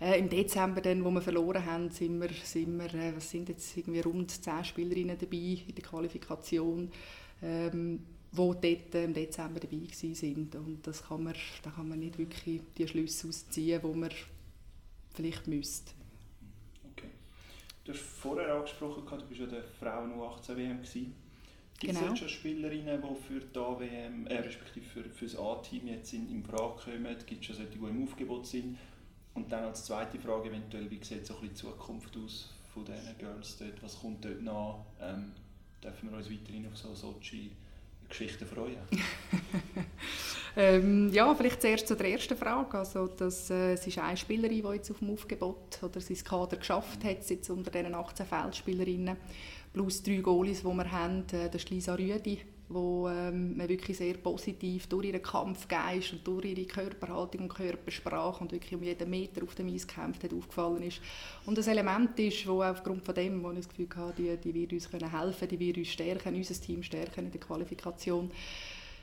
Äh, 0.00 0.18
Im 0.18 0.28
Dezember, 0.28 0.80
dann, 0.80 1.04
wo 1.04 1.10
wir 1.10 1.20
verloren 1.20 1.64
haben, 1.64 1.90
sind 1.90 2.20
wir, 2.20 2.30
sind 2.42 2.78
wir 2.78 2.94
äh, 2.94 3.14
was 3.14 3.30
sind 3.30 3.48
jetzt 3.48 3.76
irgendwie 3.76 4.00
rund 4.00 4.19
zehn 4.28 4.64
Spielerinnen 4.64 5.18
dabei 5.18 5.36
in 5.66 5.74
der 5.74 5.84
Qualifikation, 5.84 6.90
ähm, 7.42 8.04
wo 8.32 8.54
dort 8.54 8.94
im 8.94 9.14
Dezember 9.14 9.60
dabei 9.60 9.80
sind. 9.92 10.54
Und 10.54 10.86
das 10.86 11.06
kann 11.06 11.24
man, 11.24 11.34
da 11.62 11.70
kann 11.70 11.88
man 11.88 11.98
nicht 11.98 12.18
wirklich 12.18 12.60
die 12.76 12.86
Schlüsse 12.86 13.28
ausziehen, 13.28 13.80
die 13.82 13.98
man 13.98 14.10
vielleicht 15.14 15.46
müsste. 15.46 15.92
Okay. 16.92 17.08
Du 17.84 17.92
hast 17.92 18.00
vorher 18.00 18.54
angesprochen, 18.54 19.04
du 19.08 19.24
bist 19.26 19.40
ja 19.40 19.46
der 19.46 19.64
Frauen 19.64 20.12
U18 20.12 20.56
WM 20.56 20.84
Gibt 21.80 21.94
es 21.94 21.98
genau. 21.98 22.14
schon 22.14 22.28
Spielerinnen, 22.28 23.00
die 23.00 23.22
für 23.22 23.40
die 23.40 23.58
AWM, 23.58 24.26
äh, 24.26 24.40
respektive 24.40 24.84
für, 24.84 25.02
für 25.02 25.24
das 25.24 25.38
A-Team 25.38 25.86
jetzt 25.86 26.12
in, 26.12 26.28
in 26.30 26.44
Frage 26.44 26.74
kommen? 26.84 27.16
Gibt 27.24 27.40
es 27.40 27.46
schon 27.46 27.56
solche, 27.56 27.78
die 27.78 27.78
im 27.78 28.04
Aufgebot 28.04 28.46
sind? 28.46 28.76
Und 29.32 29.50
dann 29.50 29.64
als 29.64 29.86
zweite 29.86 30.18
Frage 30.18 30.50
eventuell, 30.50 30.90
wie 30.90 31.02
sieht 31.02 31.24
so 31.24 31.36
ein 31.36 31.48
die 31.48 31.54
Zukunft 31.54 32.14
aus 32.18 32.50
von 32.72 32.84
diesen 32.84 33.16
Girls 33.18 33.56
dort? 33.58 33.82
Was 33.82 33.98
kommt 34.00 34.24
dort 34.24 34.42
nach? 34.42 34.78
Ähm, 35.00 35.32
dürfen 35.82 36.10
wir 36.10 36.18
uns 36.18 36.30
weiterhin 36.30 36.66
auf 36.66 36.76
so 36.76 36.94
Sochi 36.94 37.50
Geschichten 38.08 38.46
freuen? 38.46 38.76
ähm, 40.56 41.12
ja, 41.12 41.32
vielleicht 41.34 41.62
zuerst 41.62 41.86
zu 41.86 41.96
der 41.96 42.10
ersten 42.10 42.36
Frage. 42.36 42.78
Also, 42.78 43.06
dass, 43.06 43.50
äh, 43.50 43.74
es 43.74 43.86
ist 43.86 43.98
eine 43.98 44.16
Spielerin, 44.16 44.62
die 44.62 44.74
jetzt 44.74 44.90
auf 44.90 44.98
dem 44.98 45.10
Aufgebot 45.10 45.82
oder 45.82 46.00
sein 46.00 46.16
Kader 46.16 46.56
geschafft 46.56 47.04
hat, 47.04 47.30
jetzt 47.30 47.50
unter 47.50 47.70
diesen 47.70 47.94
18 47.94 48.26
Feldspielerinnen 48.26 49.16
plus 49.72 50.02
drei 50.02 50.16
Goalies, 50.16 50.62
die 50.62 50.66
wir 50.66 50.90
haben. 50.90 51.24
Äh, 51.32 51.54
ist 51.54 51.70
Lisa 51.70 51.94
Rüdi, 51.94 52.40
die 52.70 53.08
ähm, 53.08 53.68
wirklich 53.68 53.96
sehr 53.96 54.14
positiv 54.14 54.86
durch 54.86 55.06
ihren 55.06 55.22
Kampfgeist 55.22 56.12
und 56.12 56.26
durch 56.26 56.44
ihre 56.44 56.64
Körperhaltung 56.64 57.42
und 57.42 57.54
Körpersprache 57.54 58.40
und 58.40 58.52
wirklich 58.52 58.74
um 58.74 58.82
jeden 58.82 59.10
Meter 59.10 59.42
auf 59.42 59.56
dem 59.56 59.74
Eis 59.74 59.86
gekämpft 59.86 60.22
hat, 60.22 60.32
aufgefallen 60.32 60.82
ist. 60.82 61.00
Und 61.46 61.58
das 61.58 61.66
Element 61.66 62.16
ist, 62.20 62.46
wo 62.46 62.62
aufgrund 62.62 63.04
von 63.04 63.14
dem, 63.14 63.42
wo 63.42 63.50
ich 63.50 63.58
das 63.58 63.68
Gefühl 63.68 63.88
hatte, 63.96 64.22
die, 64.22 64.36
die 64.36 64.54
wird 64.54 64.72
uns 64.72 64.88
können 64.88 65.10
helfen, 65.10 65.48
die 65.48 65.58
wird 65.58 65.78
uns 65.78 65.88
stärken, 65.88 66.34
unser 66.34 66.54
Team 66.54 66.82
stärken 66.84 67.26
in 67.26 67.32
der 67.32 67.40
Qualifikation. 67.40 68.30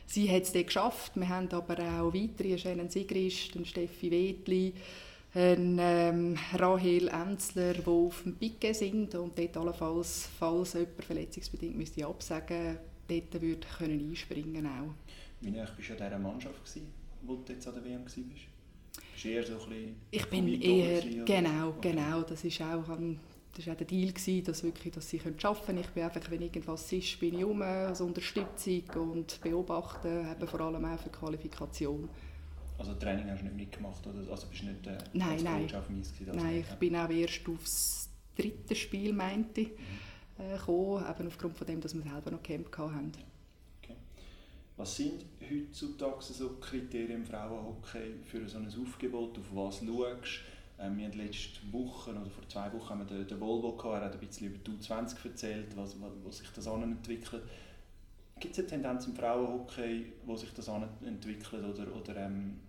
Sie 0.06 0.32
hat 0.32 0.44
es 0.44 0.54
dann 0.54 0.66
geschafft. 0.66 1.12
Wir 1.16 1.28
haben 1.28 1.52
aber 1.52 1.78
auch 1.80 2.14
weitere, 2.14 2.58
Shannon 2.58 2.90
Sigrist, 2.90 3.52
Steffi 3.68 4.10
Wedli, 4.10 4.74
ein 5.34 5.78
ähm, 5.82 6.38
Rahel 6.54 7.10
Enzler, 7.10 7.74
die 7.74 7.86
auf 7.86 8.24
dem 8.24 8.36
Piquet 8.36 8.74
sind 8.74 9.14
und 9.16 9.38
dort 9.38 9.58
allenfalls, 9.58 10.30
falls 10.40 10.74
jemand 10.74 11.04
verletzungsbedingt 11.04 11.76
müsste 11.76 12.08
absagen 12.08 12.78
dort 13.08 13.42
würde 13.42 13.68
können 13.78 14.10
einspringen 14.10 14.66
auch. 14.66 14.94
Wie 15.42 15.52
nah 15.52 15.66
bist 15.76 15.90
du 15.90 15.94
an 15.94 16.00
dieser 16.00 16.20
Mannschaft, 16.20 16.64
gewesen, 16.64 16.88
wo 17.24 17.36
du 17.36 17.54
jetzt 17.54 17.68
an 17.68 17.76
der 17.76 17.86
WM 17.86 18.04
warst? 18.04 18.16
Bist 18.16 19.26
du 19.26 19.30
eher 19.30 19.46
so 19.46 19.54
ein 19.54 19.70
bisschen 19.70 19.96
Ich 20.12 20.26
bin 20.28 20.62
eher, 20.62 21.02
genau, 21.26 21.76
genau, 21.82 22.22
das 22.22 22.44
ist 22.44 22.62
auch, 22.62 22.84
das 23.56 23.68
war 23.68 23.74
auch 23.74 23.78
der 23.78 23.88
Deal, 23.88 24.12
gewesen, 24.12 24.44
dass, 24.44 24.64
wirklich, 24.64 24.94
dass 24.94 25.10
sie 25.10 25.20
arbeiten 25.20 25.66
können. 25.66 25.80
Ich 25.80 25.90
bin 25.90 26.04
einfach, 26.04 26.32
wenn 26.32 26.42
irgendwas 26.42 26.92
ist, 26.92 27.20
bin 27.20 27.38
ich 27.38 27.46
um 27.46 27.62
als 27.62 28.02
Unterstützung 28.02 28.84
und 28.96 29.40
beobachten, 29.42 30.32
eben 30.32 30.48
vor 30.48 30.62
allem 30.62 30.86
auch 30.86 31.00
für 31.00 31.10
die 31.10 31.18
Qualifikation. 31.18 32.10
Also 32.78 32.94
Training 32.94 33.30
hast 33.30 33.42
du 33.42 33.46
nicht 33.46 33.58
mitgemacht? 33.58 34.06
Oder? 34.06 34.30
Also 34.32 34.48
bist 34.48 34.62
du 34.62 34.68
nicht 34.68 34.86
äh, 34.86 34.98
nein, 35.14 35.40
nein. 35.44 35.76
auf 35.76 35.88
dem 35.88 36.00
Eis 36.00 36.14
gewesen, 36.14 36.38
Nein, 36.38 36.64
ich 36.68 36.76
bin 36.76 36.96
auch 36.96 37.10
erst 37.10 37.42
aufs 37.50 38.10
dritte 38.36 38.76
Spiel, 38.76 39.14
meinte 39.14 39.62
ich, 39.62 39.70
mhm. 39.70 40.07
Äh, 40.40 40.58
gekommen, 40.58 41.06
eben 41.10 41.28
aufgrund 41.28 41.58
von 41.58 41.68
dem, 41.68 41.82
dass 41.82 41.96
wir 41.96 42.02
selber 42.02 42.32
noch 42.32 42.44
Camp 42.44 42.76
hatten. 42.78 43.12
Was 44.78 44.96
sind 44.96 45.26
heutzutage 45.42 46.22
so 46.22 46.50
Kriterien 46.62 47.22
im 47.22 47.26
Frauenhockey 47.26 48.14
für 48.24 48.48
so 48.48 48.60
ein 48.60 48.68
Aufgebot? 48.68 49.36
Auf 49.40 49.46
was 49.52 49.80
schaust? 49.80 50.42
Ähm, 50.80 50.98
wir 50.98 51.06
haben 51.06 51.18
letzte 51.18 51.60
Woche 51.72 52.12
oder 52.12 52.30
vor 52.30 52.48
zwei 52.48 52.72
Wochen 52.74 52.90
haben 52.90 53.00
wir 53.00 53.06
den, 53.06 53.28
den 53.28 53.40
Volvo 53.40 53.72
gehabt, 53.76 53.96
er 53.96 54.06
hat 54.06 54.14
ein 54.14 54.20
bisschen 54.20 54.48
über 54.48 54.60
die 54.60 54.72
U20 54.72 55.26
erzählt, 55.26 55.76
was, 55.76 56.00
was, 56.00 56.12
was 56.24 56.38
sich 56.38 56.50
das 56.52 56.68
entwickelt. 56.68 57.42
Gibt 58.40 58.54
es 58.54 58.60
eine 58.60 58.68
Tendenz 58.68 59.08
im 59.08 59.16
Frauenhockey, 59.16 60.14
wo 60.28 60.36
sich 60.36 60.54
das 60.54 60.68
entwickelt 60.68 61.66
oder, 61.66 61.96
oder 61.96 62.16
ähm, 62.18 62.60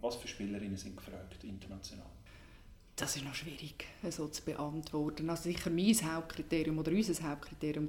was 0.00 0.14
für 0.14 0.28
Spielerinnen 0.28 0.76
sind 0.76 0.96
gefragt 0.96 1.42
international? 1.42 2.13
Das 2.96 3.16
ist 3.16 3.24
noch 3.24 3.34
schwierig 3.34 3.86
so 4.08 4.28
zu 4.28 4.42
beantworten. 4.44 5.28
Also 5.28 5.44
sicher 5.44 5.68
mein 5.68 5.94
Hauptkriterium 6.14 6.78
oder 6.78 6.92
unser 6.92 7.28
Hauptkriterium, 7.28 7.88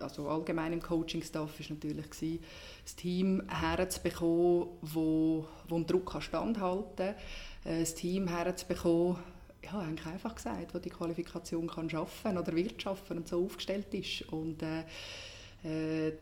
also 0.00 0.28
allgemein 0.28 0.74
im 0.74 0.82
Coaching-Staff, 0.82 1.60
war 1.60 1.66
natürlich 1.70 2.10
gewesen, 2.10 2.44
das 2.84 2.94
Team 2.94 3.42
herzubekommen, 3.48 4.68
wo, 4.82 5.48
wo 5.66 5.74
einen 5.74 5.86
Druck 5.86 6.14
standhalten 6.20 6.94
kann. 6.96 7.14
Äh, 7.64 7.78
ein 7.78 7.94
Team 7.94 8.28
herzubekommen, 8.28 9.16
ja, 9.64 9.78
eigentlich 9.78 10.06
einfach 10.06 10.34
gesagt, 10.34 10.74
wo 10.74 10.78
die 10.78 10.90
Qualifikation 10.90 11.66
kann 11.66 11.88
schaffen 11.88 12.36
oder 12.36 12.54
wird 12.54 12.82
schaffen 12.82 13.16
und 13.16 13.28
so 13.28 13.42
aufgestellt 13.46 13.94
ist. 13.94 14.28
Und, 14.30 14.62
äh, 14.62 14.80
äh, 15.64 16.12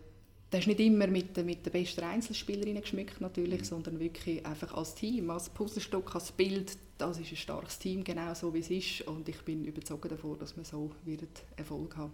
das 0.48 0.60
ist 0.60 0.66
nicht 0.66 0.80
immer 0.80 1.06
mit, 1.06 1.36
mit 1.44 1.64
den 1.64 1.72
besten 1.72 2.04
Einzelspielerinnen 2.04 2.82
geschmückt 2.82 3.20
natürlich, 3.20 3.64
sondern 3.64 3.98
wirklich 3.98 4.44
einfach 4.44 4.74
als 4.74 4.94
Team, 4.94 5.30
als 5.30 5.48
Puzzlestück, 5.48 6.14
als 6.14 6.30
Bild. 6.30 6.76
Das 7.02 7.18
ist 7.18 7.32
ein 7.32 7.36
starkes 7.36 7.80
Team, 7.80 8.04
genau 8.04 8.32
so 8.32 8.54
wie 8.54 8.60
es 8.60 8.70
ist. 8.70 9.00
Und 9.08 9.28
ich 9.28 9.40
bin 9.42 9.64
überzeugt 9.64 10.12
davon, 10.12 10.38
dass 10.38 10.56
wir 10.56 10.64
so 10.64 10.92
wird 11.02 11.42
Erfolg 11.56 11.96
haben. 11.96 12.12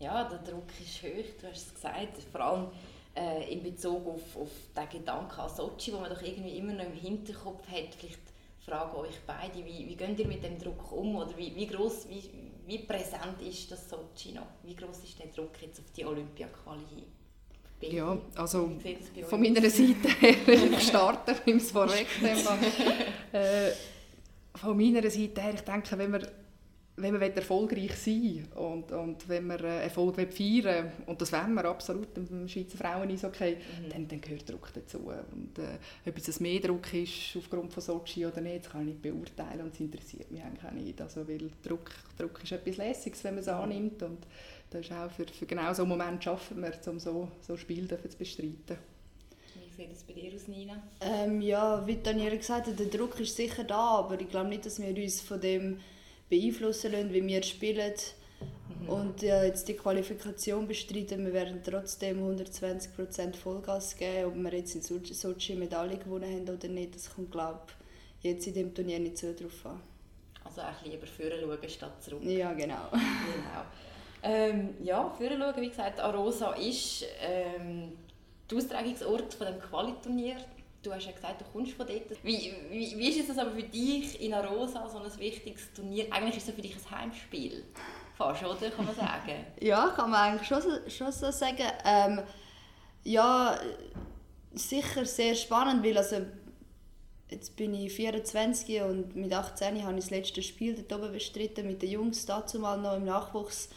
Ja, 0.00 0.24
der 0.24 0.40
Druck 0.40 0.68
ist 0.80 1.00
hoch, 1.04 1.40
du 1.40 1.46
hast 1.46 1.68
es 1.68 1.72
gesagt. 1.72 2.18
Vor 2.32 2.40
allem 2.40 2.66
äh, 3.14 3.52
in 3.52 3.62
Bezug 3.62 4.04
auf, 4.08 4.36
auf 4.36 4.50
den 4.76 4.88
Gedanken 4.88 5.38
an 5.38 5.48
Sochi, 5.48 5.92
wo 5.92 6.00
man 6.00 6.10
doch 6.10 6.20
irgendwie 6.20 6.58
immer 6.58 6.72
noch 6.72 6.86
im 6.86 6.94
Hinterkopf 6.94 7.64
hat. 7.68 7.94
Vielleicht 7.96 8.18
frage 8.58 8.98
euch 8.98 9.20
beide, 9.24 9.64
wie, 9.64 9.86
wie 9.86 9.94
geht 9.94 10.18
ihr 10.18 10.26
mit 10.26 10.42
dem 10.42 10.58
Druck 10.58 10.90
um? 10.90 11.14
Oder 11.14 11.36
wie, 11.36 11.54
wie 11.54 11.68
groß, 11.68 12.08
wie, 12.08 12.28
wie 12.66 12.78
präsent 12.78 13.40
ist 13.40 13.70
das 13.70 13.88
Sochi 13.88 14.32
noch? 14.32 14.48
Wie 14.64 14.74
groß 14.74 15.04
ist 15.04 15.16
der 15.16 15.28
Druck 15.28 15.62
jetzt 15.62 15.78
auf 15.78 15.92
die 15.96 16.04
Olympia-Quali? 16.04 17.06
Ja, 17.80 18.18
also 18.34 18.72
von 19.28 19.40
meiner 19.40 19.70
Seite 19.70 20.08
her, 20.18 20.36
ich 20.72 20.82
starte, 20.88 21.36
ich 21.46 21.54
es 21.54 21.70
vorweg 21.70 22.06
äh, 23.32 23.70
Von 24.54 24.76
meiner 24.76 25.08
Seite 25.08 25.40
her, 25.40 25.54
ich 25.54 25.60
denke, 25.60 25.96
wenn 25.96 26.12
wir 26.12 26.22
wenn 27.00 27.12
man 27.12 27.22
erfolgreich 27.22 27.94
sein 27.96 28.22
will 28.22 28.44
und, 28.56 28.92
und 28.92 29.28
wenn 29.28 29.46
man 29.46 29.62
äh, 29.62 29.84
Erfolg 29.84 30.16
feiern 30.16 30.32
will, 30.32 30.92
und 31.06 31.20
das 31.20 31.32
wollen 31.32 31.54
wir 31.54 31.64
absolut 31.64 32.08
im 32.16 32.48
Schweizer 32.48 32.76
frauen 32.76 33.10
okay, 33.22 33.56
mhm. 33.56 33.90
dann, 33.90 34.08
dann 34.08 34.20
gehört 34.20 34.48
Druck 34.48 34.72
dazu. 34.74 34.98
Und, 34.98 35.58
äh, 35.58 35.78
ob 36.08 36.16
es 36.16 36.40
mehr 36.40 36.60
Druck 36.60 36.92
ist 36.92 37.36
aufgrund 37.36 37.72
von 37.72 37.82
Sochi 37.82 38.26
oder 38.26 38.40
nicht, 38.40 38.64
das 38.64 38.72
kann 38.72 38.82
ich 38.82 38.88
nicht 38.88 39.02
beurteilen 39.02 39.62
und 39.62 39.74
es 39.74 39.80
interessiert 39.80 40.30
mich 40.30 40.42
eigentlich 40.42 40.64
auch 40.64 40.72
nicht. 40.72 41.00
Also, 41.00 41.26
weil 41.28 41.50
Druck, 41.62 41.90
Druck 42.16 42.42
ist 42.42 42.52
etwas 42.52 42.76
Lässiges, 42.76 43.24
wenn 43.24 43.34
man 43.34 43.40
es 43.44 43.46
mhm. 43.46 43.54
annimmt 43.54 44.02
und 44.02 44.26
das 44.70 44.86
ist 44.86 44.92
auch 44.92 45.10
für, 45.10 45.26
für 45.26 45.46
genau 45.46 45.72
so 45.72 45.82
einen 45.82 45.90
Moment 45.90 46.22
schaffen 46.22 46.62
wir, 46.62 46.72
um 46.86 46.98
so, 46.98 47.28
so 47.40 47.54
ein 47.54 47.58
Spiel 47.58 47.88
zu 47.88 48.18
bestreiten. 48.18 48.78
Wie 49.54 49.70
sieht 49.74 49.92
es 49.92 50.02
bei 50.02 50.12
dir 50.12 50.34
aus, 50.34 50.48
Nina? 50.48 50.82
Ähm, 51.00 51.40
ja, 51.40 51.86
wie 51.86 51.96
Daniela 51.96 52.36
gesagt 52.36 52.66
hat, 52.66 52.78
der 52.78 52.86
Druck 52.86 53.18
ist 53.20 53.36
sicher 53.36 53.64
da, 53.64 53.98
aber 53.98 54.20
ich 54.20 54.28
glaube 54.28 54.48
nicht, 54.48 54.66
dass 54.66 54.80
wir 54.80 54.88
uns 54.88 55.20
von 55.20 55.40
dem 55.40 55.80
beeinflussen 56.28 56.92
lassen, 56.92 57.12
wie 57.12 57.26
wir 57.26 57.42
spielen. 57.42 57.94
Mhm. 58.80 58.88
Und 58.88 59.22
ja, 59.22 59.42
jetzt 59.42 59.66
die 59.68 59.74
Qualifikation 59.74 60.68
bestreiten, 60.68 61.24
wir 61.24 61.32
werden 61.32 61.60
trotzdem 61.64 62.22
120% 62.22 63.34
Vollgas 63.36 63.96
geben, 63.96 64.26
ob 64.26 64.36
wir 64.36 64.58
jetzt 64.58 64.74
in 64.74 64.82
Sochi 64.82 65.54
Medaille 65.54 65.98
gewonnen 65.98 66.32
haben 66.32 66.48
oder 66.48 66.68
nicht, 66.68 66.94
das 66.94 67.14
kommt 67.14 67.32
glaube 67.32 67.60
ich 68.20 68.30
jetzt 68.30 68.46
in 68.46 68.54
dem 68.54 68.74
Turnier 68.74 68.98
nicht 68.98 69.18
so 69.18 69.32
drauf 69.32 69.66
an. 69.66 69.80
Also 70.44 70.62
auch 70.62 70.84
lieber 70.84 71.06
vorne 71.06 71.40
schauen 71.40 71.68
statt 71.68 72.02
zurück. 72.02 72.22
Ja, 72.24 72.52
genau. 72.52 72.90
genau. 72.90 73.64
Ähm, 74.22 74.74
ja, 74.82 75.08
vorne 75.10 75.38
schauen, 75.38 75.62
wie 75.62 75.68
gesagt, 75.68 76.00
Arosa 76.00 76.52
ist 76.54 77.04
ähm, 77.20 77.92
der 78.50 78.58
Austragungsort 78.58 79.34
von 79.34 79.46
dem 79.46 79.60
Qualiturnier 79.60 80.36
Du 80.80 80.92
hast 80.92 81.06
ja 81.06 81.12
gesagt, 81.12 81.40
du 81.40 81.44
kommst 81.52 81.72
von 81.72 81.86
dort. 81.86 82.22
Wie, 82.22 82.54
wie, 82.70 82.96
wie 82.96 83.08
ist 83.08 83.28
es 83.28 83.36
aber 83.36 83.50
für 83.50 83.64
dich 83.64 84.20
in 84.22 84.32
Arosa, 84.32 84.88
so 84.88 84.98
ein 84.98 85.18
wichtiges 85.18 85.72
Turnier? 85.72 86.06
Eigentlich 86.10 86.36
ist 86.36 86.48
es 86.48 86.54
für 86.54 86.62
dich 86.62 86.76
ein 86.76 86.98
Heimspiel. 86.98 87.64
Fast, 88.16 88.44
oder? 88.44 88.70
Kann 88.70 88.84
man 88.84 88.94
sagen? 88.94 89.44
ja, 89.60 89.88
kann 89.88 90.10
man 90.10 90.20
eigentlich 90.20 90.46
schon, 90.46 90.62
schon 90.88 91.10
so 91.10 91.32
sagen. 91.32 91.66
Ähm, 91.84 92.22
ja, 93.02 93.58
sicher 94.54 95.04
sehr 95.04 95.34
spannend, 95.34 95.84
weil 95.84 95.98
also, 95.98 96.18
jetzt 97.28 97.56
bin 97.56 97.74
ich 97.74 97.92
24 97.92 98.80
und 98.82 99.16
mit 99.16 99.32
18 99.32 99.82
habe 99.82 99.98
ich 99.98 100.04
das 100.04 100.10
letzte 100.10 100.42
Spiel 100.42 100.76
dort 100.76 101.00
oben 101.00 101.12
bestritten 101.12 101.66
mit 101.66 101.82
den 101.82 101.90
Jungs, 101.90 102.24
dazu 102.24 102.60
mal 102.60 102.78
noch 102.78 102.96
im 102.96 103.04
Nachwuchs. 103.04 103.68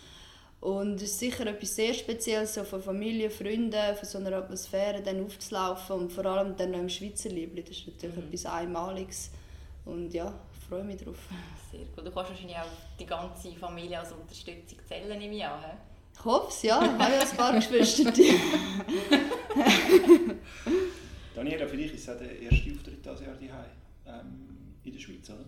Und 0.61 0.95
es 0.97 1.11
ist 1.13 1.19
sicher 1.19 1.47
etwas 1.47 1.75
sehr 1.75 1.93
Spezielles, 1.93 2.53
so 2.53 2.63
von 2.63 2.83
Familie, 2.83 3.31
Freunden, 3.31 3.95
von 3.95 4.07
so 4.07 4.19
einer 4.19 4.33
Atmosphäre 4.33 5.01
dann 5.01 5.25
aufzulaufen 5.25 5.95
und 5.95 6.13
vor 6.13 6.23
allem 6.27 6.55
dann 6.55 6.69
noch 6.69 6.79
im 6.79 6.87
Schweizer 6.87 7.29
Liebling. 7.29 7.65
Das 7.65 7.75
ist 7.77 7.87
natürlich 7.87 8.15
mhm. 8.15 8.23
etwas 8.25 8.45
Einmaliges. 8.45 9.31
Und 9.85 10.13
ja, 10.13 10.31
ich 10.53 10.67
freue 10.67 10.83
mich 10.83 10.97
darauf. 10.97 11.17
Sehr 11.71 11.79
gut. 11.79 12.05
Du 12.05 12.11
kannst 12.11 12.29
wahrscheinlich 12.29 12.57
auch 12.57 12.67
die 12.99 13.07
ganze 13.07 13.51
Familie 13.53 13.99
als 13.99 14.11
Unterstützung 14.11 14.77
zählen, 14.87 15.17
nehme 15.17 15.35
ich 15.35 15.43
an. 15.43 15.63
Ich 16.13 16.25
hoffe 16.25 16.49
es, 16.49 16.61
ja. 16.61 16.79
Ich 16.79 16.91
habe 16.91 17.11
ja 17.11 17.21
ein 17.21 17.37
paar 17.37 17.53
Geschwister. 17.55 18.11
Daniela, 21.33 21.67
für 21.67 21.77
dich 21.77 21.91
ist 21.91 22.07
es 22.07 22.17
der 22.19 22.39
erste 22.39 22.71
Auftritt 22.71 23.03
dieses 23.03 23.21
Jahr 23.21 23.65
ähm, 24.05 24.75
in 24.83 24.91
der 24.91 24.99
Schweiz, 24.99 25.27
oder? 25.31 25.43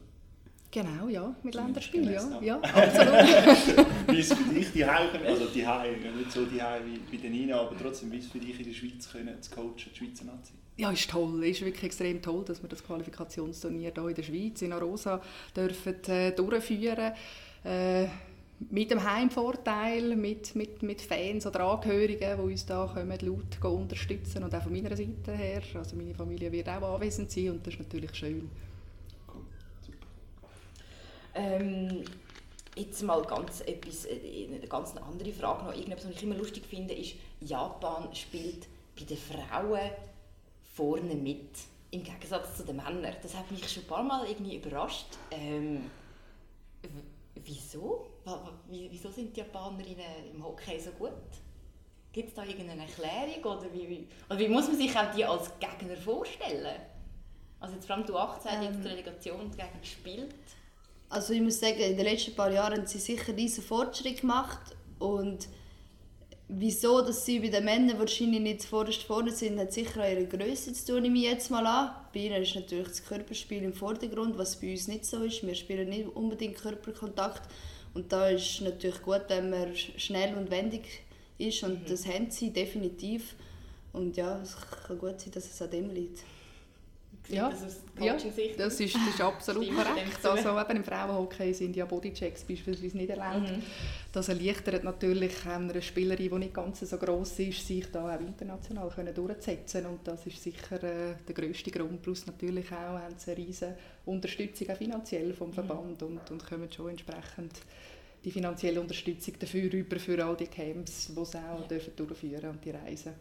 Genau, 0.74 1.08
ja, 1.08 1.36
mit 1.44 1.54
Länderspielen, 1.54 2.12
ja, 2.12 2.42
ja, 2.42 2.60
absolut. 2.60 3.88
wie 4.08 4.20
ist 4.20 4.34
für 4.34 4.54
dich 4.56 4.72
die 4.72 4.84
Heim, 4.84 5.10
also 5.24 5.46
die 5.46 5.68
Heim, 5.68 6.02
nicht 6.18 6.32
so 6.32 6.46
die 6.46 6.60
Heim 6.60 6.82
wie 6.88 7.16
bei 7.16 7.22
den 7.22 7.32
Nina, 7.32 7.60
aber 7.62 7.78
trotzdem, 7.78 8.12
wie 8.12 8.18
ist 8.18 8.32
für 8.32 8.40
dich 8.40 8.60
in 8.60 8.66
der 8.66 8.74
Schweiz 8.74 9.08
können, 9.12 9.40
zu 9.40 9.52
coachen, 9.52 9.76
die 9.78 9.96
Schweizer 9.96 10.26
Nazi? 10.26 10.54
Ja, 10.78 10.90
ist 10.90 11.08
toll, 11.08 11.44
ist 11.46 11.64
wirklich 11.64 11.84
extrem 11.84 12.20
toll, 12.24 12.44
dass 12.46 12.64
wir 12.64 12.70
das 12.70 12.84
Qualifikationsturnier 12.84 13.92
hier 13.96 14.08
in 14.08 14.16
der 14.16 14.24
Schweiz, 14.24 14.64
in 14.64 14.74
Arosa, 14.74 15.22
dürfen 15.56 16.04
äh, 16.08 16.32
durchführen. 16.32 17.14
Äh, 17.64 18.08
mit 18.72 18.90
dem 18.90 19.04
Heimvorteil, 19.04 20.16
mit, 20.16 20.56
mit, 20.56 20.82
mit 20.82 21.02
Fans 21.02 21.46
oder 21.46 21.66
Angehörigen, 21.66 22.36
die 22.36 22.42
uns 22.42 22.66
da 22.66 22.90
kommen, 22.92 23.20
laut 23.22 23.64
unterstützen 23.64 24.44
und 24.44 24.56
auch 24.56 24.64
von 24.64 24.74
meiner 24.74 24.96
Seite 24.98 25.34
her. 25.34 25.62
Also 25.76 25.96
meine 25.96 26.16
Familie 26.16 26.52
wird 26.52 26.68
auch 26.70 26.96
anwesend 26.96 27.30
sein 27.30 27.52
und 27.52 27.68
das 27.68 27.76
ist 27.76 27.80
natürlich 27.80 28.16
schön. 28.16 28.50
Ähm, 31.36 32.04
jetzt 32.76 33.02
mal 33.04 33.22
ganz 33.24 33.62
etwas, 33.62 34.06
äh, 34.06 34.48
eine 34.48 34.68
ganz 34.68 34.96
andere 34.96 35.32
Frage 35.32 35.66
noch. 35.66 35.74
Irgendetwas, 35.74 36.10
was 36.10 36.16
ich 36.16 36.24
immer 36.24 36.36
lustig 36.36 36.66
finde, 36.66 36.94
ist, 36.94 37.16
Japan 37.42 38.14
spielt 38.14 38.68
bei 38.98 39.06
den 39.06 39.18
Frauen 39.18 39.92
vorne 40.76 41.16
mit, 41.16 41.50
im 41.92 42.04
Gegensatz 42.04 42.58
zu 42.58 42.64
den 42.64 42.78
Männern. 42.78 43.16
Das 43.22 43.36
hat 43.36 43.50
mich 43.52 43.68
schon 43.70 43.84
ein 43.84 43.88
paar 43.88 44.04
Mal 44.04 44.28
irgendwie 44.28 44.58
überrascht. 44.58 45.08
Ähm, 45.32 45.90
wieso? 47.36 48.08
Wieso 48.70 49.12
sind 49.12 49.36
die 49.36 49.42
Japanerinnen 49.42 50.34
im 50.34 50.44
Hockey 50.44 50.80
so 50.80 50.92
gut? 50.92 51.12
Gibt 52.12 52.30
es 52.30 52.36
da 52.36 52.44
irgendeine 52.44 52.84
Erklärung? 52.84 53.58
Oder 53.58 53.74
wie, 53.74 53.90
wie, 53.90 54.08
oder 54.30 54.40
wie 54.40 54.48
muss 54.48 54.68
man 54.68 54.78
sich 54.78 54.96
auch 54.96 55.12
die 55.16 55.26
als 55.26 55.52
Gegner 55.60 55.98
vorstellen? 55.98 56.80
Also 57.60 57.76
jetzt 57.76 57.88
vor 57.88 57.96
allem 57.96 58.06
du 58.06 58.18
18 58.18 58.52
ähm, 58.52 58.64
jetzt 58.64 58.84
die 58.84 58.88
Relegation 58.88 59.52
gegen 59.52 59.80
gespielt. 59.82 60.36
Also 61.10 61.34
ich 61.34 61.42
muss 61.42 61.60
sagen, 61.60 61.80
in 61.80 61.96
den 61.98 62.06
letzten 62.06 62.36
paar 62.36 62.52
Jahren 62.52 62.80
haben 62.80 62.88
sie 62.88 63.00
sicher 63.00 63.34
diesen 63.34 63.64
Fortschritt 63.64 64.22
gemacht 64.22 64.76
und 65.00 65.48
wieso 66.48 67.02
dass 67.02 67.26
sie 67.26 67.40
bei 67.40 67.48
den 67.48 67.66
Männern 67.66 68.00
wahrscheinlich 68.00 68.42
nicht 68.42 68.62
zuvorderst 68.64 69.04
vorne 69.04 69.32
sind, 69.32 69.60
hat 69.60 69.74
sicher 69.74 70.04
an 70.04 70.12
ihrer 70.12 70.24
Größe 70.26 70.74
zu 70.74 70.94
tun, 70.94 71.04
nehme 71.04 71.18
ich 71.18 71.26
jetzt 71.26 71.52
mal 71.52 71.66
an. 71.66 71.92
Bei 72.14 72.22
ihnen 72.22 72.42
ist 72.42 72.56
natürlich 72.56 72.88
das 72.88 73.06
Körperspiel 73.06 73.64
im 73.64 73.74
Vordergrund, 73.74 74.38
was 74.38 74.60
bei 74.60 74.72
uns 74.72 74.88
nicht 74.88 75.06
so 75.06 75.24
ist. 75.24 75.46
Wir 75.46 75.56
spielen 75.56 75.90
nicht 75.90 76.08
unbedingt 76.16 76.58
Körperkontakt 76.58 77.44
und 77.94 78.12
da 78.12 78.30
ist 78.30 78.62
natürlich 78.62 79.02
gut, 79.02 79.24
wenn 79.28 79.50
man 79.50 79.76
schnell 79.76 80.36
und 80.36 80.52
wendig 80.52 81.04
ist 81.38 81.64
und 81.64 81.84
mhm. 81.84 81.86
das 81.88 82.08
haben 82.08 82.30
sie 82.30 82.52
definitiv. 82.52 83.36
Und 83.92 84.18
ja, 84.18 84.42
es 84.42 84.56
kann 84.88 84.98
gut 84.98 85.22
sein, 85.22 85.32
dass 85.32 85.46
es 85.46 85.62
an 85.62 85.70
dem 85.70 85.90
liegt. 85.92 86.24
Ja, 87.30 87.50
das, 87.50 87.82
ja 88.00 88.14
das, 88.14 88.80
ist, 88.80 88.96
das 88.96 89.08
ist 89.08 89.22
absolut 89.22 89.70
korrekt. 89.70 90.26
Also 90.26 90.60
eben 90.60 90.78
im 90.78 90.84
Frauenhockey 90.84 91.54
sind 91.54 91.76
ja 91.76 91.86
Bodychecks 91.86 92.44
beispielsweise 92.44 92.98
nicht 92.98 93.10
erlaubt. 93.10 93.50
Mhm. 93.50 93.64
Das 94.12 94.28
erleichtert 94.28 94.84
natürlich 94.84 95.46
einer 95.46 95.82
Spielerin, 95.82 96.30
die 96.30 96.38
nicht 96.38 96.54
ganz 96.54 96.82
so 96.82 96.98
gross 96.98 97.40
ist, 97.40 97.66
sich 97.66 97.90
da 97.92 98.16
auch 98.16 98.20
international 98.20 98.90
können 98.90 99.14
durchzusetzen 99.14 99.86
und 99.86 100.00
das 100.04 100.26
ist 100.26 100.44
sicher 100.44 100.84
äh, 100.84 101.16
der 101.28 101.34
grösste 101.34 101.72
Grund. 101.72 102.02
Plus 102.02 102.26
natürlich 102.26 102.72
auch 102.72 103.00
haben 103.00 103.16
sie 103.18 103.32
eine 103.32 103.40
riesige 103.40 103.78
Unterstützung 104.06 104.70
auch 104.70 104.78
finanziell 104.78 105.34
vom 105.34 105.50
mhm. 105.50 105.54
Verband 105.54 106.02
mhm. 106.02 106.08
und, 106.08 106.32
und 106.32 106.46
können 106.46 106.72
schon 106.72 106.90
entsprechend 106.90 107.54
die 108.24 108.32
finanzielle 108.32 108.80
Unterstützung 108.80 109.36
dafür 109.40 109.72
über 109.72 110.00
für 110.00 110.24
all 110.24 110.36
die 110.36 110.48
Camps, 110.48 111.08
die 111.08 111.26
sie 111.26 111.38
auch 111.38 111.62
ja. 111.62 111.68
dürfen 111.70 111.96
durchführen 111.96 112.50
und 112.52 112.64
die 112.64 112.72
Reisen. 112.72 113.14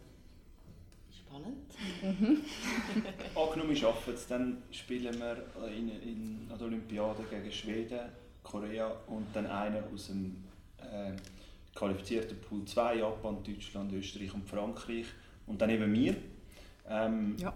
Spannend. 1.33 2.19
Mhm. 2.19 2.41
Angenommen, 3.35 3.69
wir 3.71 3.75
schaffen 3.75 4.13
es, 4.13 4.27
dann 4.27 4.61
spielen 4.69 5.17
wir 5.19 5.67
in, 5.67 5.89
in, 5.89 6.47
an 6.51 6.57
der 6.59 6.67
Olympiade 6.67 7.23
gegen 7.23 7.51
Schweden, 7.51 8.01
Korea 8.43 8.91
und 9.07 9.25
dann 9.33 9.47
einen 9.47 9.83
aus 9.91 10.07
dem 10.07 10.43
äh, 10.77 11.13
qualifizierten 11.73 12.39
Pool 12.39 12.65
2, 12.65 12.97
Japan, 12.97 13.37
Deutschland, 13.43 13.91
Österreich 13.93 14.31
und 14.33 14.47
Frankreich. 14.47 15.07
Und 15.47 15.59
dann 15.59 15.71
eben 15.71 15.91
wir. 15.91 16.15
Ähm, 16.87 17.35
ja. 17.39 17.51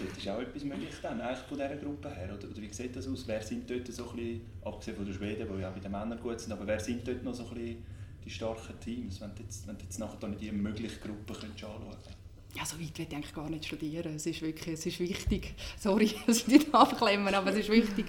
Dort 0.00 0.18
ist 0.18 0.28
auch 0.28 0.40
etwas 0.40 0.64
möglich 0.64 0.94
dann, 1.00 1.20
eigentlich 1.20 1.46
von 1.46 1.58
dieser 1.58 1.76
Gruppe 1.76 2.10
her. 2.10 2.34
Oder, 2.36 2.48
oder 2.48 2.60
wie 2.60 2.72
sieht 2.72 2.96
das 2.96 3.06
aus? 3.06 3.22
Wer 3.28 3.42
sind 3.42 3.70
dort 3.70 3.86
so 3.86 4.10
ein 4.10 4.16
bisschen, 4.16 4.40
abgesehen 4.64 4.96
von 4.96 5.06
den 5.06 5.14
Schweden, 5.14 5.48
die 5.54 5.62
ja 5.62 5.70
bei 5.70 5.80
den 5.80 5.92
Männern 5.92 6.20
gut 6.20 6.40
sind, 6.40 6.52
aber 6.52 6.66
wer 6.66 6.80
sind 6.80 7.06
dort 7.06 7.22
noch 7.22 7.34
so 7.34 7.44
ein 7.44 7.54
bisschen 7.54 7.84
die 8.24 8.30
starken 8.30 8.80
Teams, 8.80 9.20
wenn 9.20 9.32
du 9.36 9.42
jetzt, 9.44 9.66
wenn 9.68 9.78
du 9.78 9.84
jetzt 9.84 9.98
nachher 10.00 10.28
die 10.28 10.50
mögliche 10.50 10.98
Gruppe 10.98 11.34
anschauen 11.34 11.82
könntest? 11.82 12.25
Ja, 12.56 12.64
so 12.64 12.80
weit 12.80 12.98
will 12.98 13.06
ich 13.08 13.14
eigentlich 13.14 13.34
gar 13.34 13.50
nicht 13.50 13.66
studieren. 13.66 14.14
Es 14.14 14.26
ist 14.26 14.40
wirklich, 14.40 14.74
es 14.74 14.86
ist 14.86 14.98
wichtig, 14.98 15.54
sorry, 15.78 16.10
dass 16.26 16.38
ich 16.38 16.48
nicht 16.48 16.74
abklemmen, 16.74 17.34
aber 17.34 17.50
es 17.50 17.58
ist 17.58 17.68
wichtig, 17.68 18.06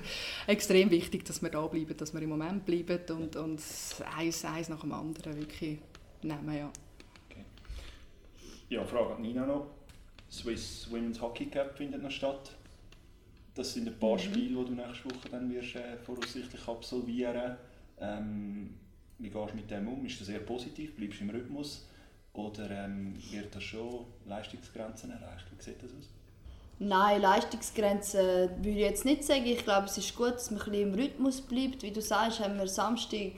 extrem 0.48 0.90
wichtig, 0.90 1.26
dass 1.26 1.42
wir 1.42 1.50
da 1.50 1.66
bleiben, 1.68 1.96
dass 1.98 2.14
wir 2.14 2.22
im 2.22 2.30
Moment 2.30 2.66
bleiben 2.66 3.00
und, 3.10 3.36
und 3.36 3.62
eins, 4.18 4.46
eins 4.46 4.70
nach 4.70 4.82
dem 4.82 4.94
anderen 4.94 5.38
wirklich 5.38 5.80
nehmen, 6.22 6.58
ja. 6.58 6.72
Okay. 7.30 7.44
Ja, 8.70 8.86
Frage 8.86 9.16
an 9.16 9.22
Nina 9.22 9.46
noch. 9.46 9.68
Swiss 10.32 10.88
Women's 10.92 11.22
Hockey 11.22 11.48
Cup 11.48 11.78
findet 11.78 12.02
noch 12.04 12.12
statt. 12.12 12.56
Das 13.56 13.74
sind 13.74 13.88
ein 13.88 13.98
paar 14.00 14.16
mhm. 14.16 14.20
Spiele, 14.20 14.64
die 14.64 14.66
du 14.66 14.74
nächste 14.74 15.06
Woche 15.06 15.30
dann 15.32 15.52
wirst, 15.52 15.76
äh, 15.76 15.98
voraussichtlich 15.98 16.68
absolvieren 16.68 17.58
ähm, 18.00 18.76
Wie 19.18 19.30
gehst 19.30 19.52
du 19.52 19.56
mit 19.56 19.72
dem 19.72 19.88
um? 19.88 20.06
Ist 20.06 20.22
das 20.22 20.30
eher 20.30 20.40
positiv? 20.40 20.96
Bleibst 20.96 21.20
du 21.20 21.24
im 21.24 21.32
Rhythmus? 21.32 21.88
Oder 22.38 22.70
ähm, 22.70 23.16
wird 23.32 23.56
da 23.56 23.60
schon 23.60 24.06
Leistungsgrenzen 24.28 25.10
erreicht? 25.10 25.46
Wie 25.58 25.64
sieht 25.64 25.82
das 25.82 25.90
aus? 25.90 26.10
Nein, 26.78 27.20
Leistungsgrenzen 27.20 28.22
würde 28.58 28.70
ich 28.70 28.78
jetzt 28.78 29.06
nicht 29.06 29.24
sagen. 29.24 29.48
Ich 29.48 29.64
glaube, 29.64 29.88
es 29.88 29.98
ist 29.98 30.16
gut, 30.16 30.36
dass 30.36 30.52
man 30.52 30.62
ein 30.62 30.72
bisschen 30.72 30.94
im 30.94 30.94
Rhythmus 30.94 31.42
bleibt. 31.42 31.82
Wie 31.82 31.90
du 31.90 32.00
sagst, 32.00 32.40
haben 32.40 32.60
wir 32.60 32.68
Samstag, 32.68 33.32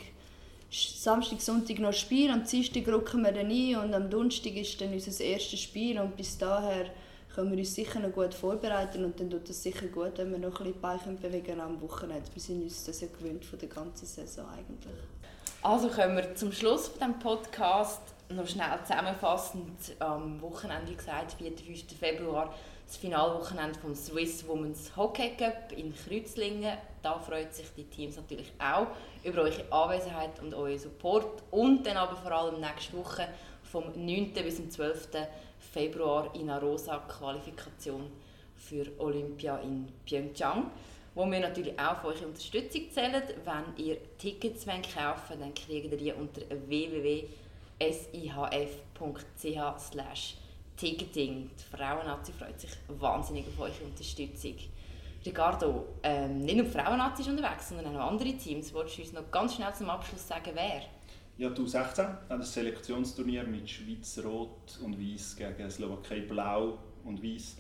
Samstag 0.70 1.40
Sonntag 1.40 1.80
noch 1.80 1.94
Spiel, 1.94 2.30
am 2.30 2.44
Dienstag 2.44 2.86
rücken 2.90 3.22
wir 3.24 3.32
dann 3.32 3.50
ein 3.50 3.78
und 3.78 3.94
am 3.94 4.10
Donnerstag 4.10 4.54
ist 4.58 4.82
dann 4.82 4.92
unser 4.92 5.24
erstes 5.24 5.62
Spiel 5.62 5.98
und 5.98 6.18
bis 6.18 6.38
daher 6.38 6.88
können 7.34 7.52
wir 7.52 7.60
uns 7.60 7.74
sicher 7.74 8.02
noch 8.02 8.12
gut 8.12 8.34
vorbereiten 8.34 9.06
und 9.06 9.18
dann 9.18 9.30
tut 9.30 9.50
es 9.50 9.64
sicher 9.64 9.88
gut, 9.88 10.18
wenn 10.18 10.32
wir 10.32 10.40
noch 10.40 10.60
ein 10.60 10.74
bisschen 10.74 10.74
die 10.74 10.80
Beine 10.80 11.18
bewegen 11.22 11.62
am 11.62 11.82
Wochenende. 11.82 12.30
Wir 12.34 12.42
sind 12.42 12.64
uns 12.64 12.84
das 12.84 13.00
ja 13.00 13.08
gewöhnt 13.08 13.46
von 13.46 13.58
der 13.58 13.70
ganzen 13.70 14.06
Saison 14.06 14.46
eigentlich. 14.50 14.94
Also 15.62 15.88
kommen 15.88 16.18
wir 16.18 16.36
zum 16.36 16.52
Schluss 16.52 16.90
von 16.90 17.00
diesem 17.00 17.20
Podcast 17.20 18.02
noch 18.30 18.48
schnell 18.48 18.80
zusammenfassend 18.84 19.96
am 20.00 20.42
Wochenende 20.42 20.94
gesagt, 20.94 21.34
4. 21.34 21.58
5. 21.58 21.98
Februar, 22.00 22.54
das 22.86 22.98
Finalwochenende 22.98 23.80
vom 23.80 23.96
Swiss 23.96 24.48
Women's 24.48 24.96
Hockey 24.96 25.32
Cup 25.38 25.72
in 25.76 25.94
Kreuzlingen. 25.96 26.78
Da 27.02 27.18
freut 27.20 27.54
sich 27.54 27.68
die 27.76 27.86
Teams 27.86 28.18
natürlich 28.18 28.52
auch 28.60 28.88
über 29.24 29.42
eure 29.42 29.72
Anwesenheit 29.72 30.40
und 30.42 30.54
euren 30.54 30.78
Support 30.78 31.44
und 31.52 31.86
dann 31.86 31.98
aber 31.98 32.16
vor 32.16 32.32
allem 32.32 32.60
nächste 32.60 32.98
Woche 32.98 33.28
vom 33.64 33.86
9. 33.96 34.34
bis 34.34 34.58
zum 34.58 34.70
12. 34.70 35.10
Februar 35.74 36.34
in 36.36 36.50
Arosa 36.50 36.98
Qualifikation 37.08 38.12
für 38.56 38.86
Olympia 39.00 39.58
in 39.58 39.88
Pyeongchang 40.06 40.70
wo 41.16 41.30
wir 41.30 41.40
natürlich 41.40 41.78
auch 41.78 41.98
auf 41.98 42.06
eure 42.06 42.28
Unterstützung 42.28 42.90
zählen. 42.92 43.22
Wenn 43.44 43.86
ihr 43.86 43.98
Tickets 44.18 44.66
kaufen 44.66 44.86
wollt, 45.30 45.42
dann 45.42 45.54
kriegt 45.54 45.92
ihr 45.92 45.98
die 45.98 46.14
unter 46.14 46.42
www.sihf.ch 47.80 48.90
ticketing. 50.76 51.50
Die 51.58 51.78
Frauennazi 51.78 52.32
freut 52.32 52.60
sich 52.60 52.72
wahnsinnig 52.88 53.46
auf 53.48 53.60
eure 53.60 53.84
Unterstützung. 53.84 54.56
Ricardo, 55.26 55.86
ähm, 56.02 56.46
nicht 56.46 56.56
nur 56.56 56.66
die 56.66 56.72
Frauennazi 56.72 57.22
ist 57.24 57.28
unterwegs, 57.28 57.70
sondern 57.70 57.98
auch 57.98 58.12
andere 58.12 58.34
Teams. 58.34 58.74
Wolltest 58.74 58.98
du 58.98 59.02
uns 59.02 59.14
noch 59.14 59.30
ganz 59.32 59.56
schnell 59.56 59.74
zum 59.74 59.90
Abschluss 59.90 60.26
sagen, 60.28 60.52
wer? 60.54 60.82
Ja, 61.38 61.50
du 61.50 61.66
16 61.68 62.06
ein 62.30 62.42
Selektionsturnier 62.42 63.44
mit 63.44 63.70
Schweiz 63.70 64.20
Rot 64.24 64.80
und 64.84 64.98
Weiß 65.00 65.36
gegen 65.36 65.70
Slowakei 65.70 66.22
Blau 66.22 66.78
und 67.04 67.22
Weiß. 67.24 67.58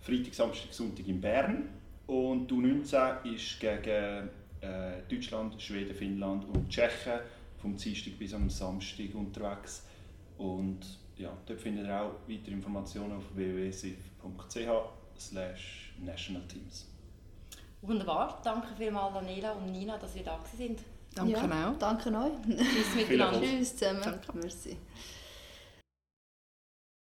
Freitag, 0.00 0.34
Samstag, 0.34 0.72
Sonntag 0.72 1.06
in 1.06 1.20
Bern. 1.20 1.68
Und 2.06 2.46
du 2.48 2.60
19 2.60 3.00
ist 3.34 3.60
gegen 3.60 4.28
äh, 4.60 5.02
Deutschland, 5.08 5.60
Schweden, 5.60 5.94
Finnland 5.94 6.44
und 6.46 6.68
Tschechien 6.68 7.20
vom 7.62 7.76
Dienstag 7.76 8.18
bis 8.18 8.34
am 8.34 8.50
Samstag 8.50 9.14
unterwegs. 9.14 9.84
Und 10.36 10.80
ja, 11.16 11.32
dort 11.46 11.60
findet 11.60 11.86
ihr 11.86 12.02
auch 12.02 12.14
weitere 12.28 12.52
Informationen 12.52 13.12
auf 13.12 13.24
www.sif.ch 13.34 14.58
nationalteams. 16.00 16.88
Wunderbar, 17.80 18.40
danke 18.44 18.68
vielmals 18.76 19.14
Daniela 19.14 19.52
und 19.52 19.72
Nina, 19.72 19.96
dass 19.98 20.14
ihr 20.16 20.24
da 20.24 20.38
sind. 20.56 20.80
Danke 21.14 21.32
ja, 21.32 21.70
auch. 21.70 21.78
Danke 21.78 22.08
euch. 22.08 22.56
Tschüss 22.56 22.94
miteinander. 22.96 23.40
Tschüss 23.40 23.76
zusammen. 23.76 24.00
Danke. 24.02 24.38
Merci. 24.38 24.76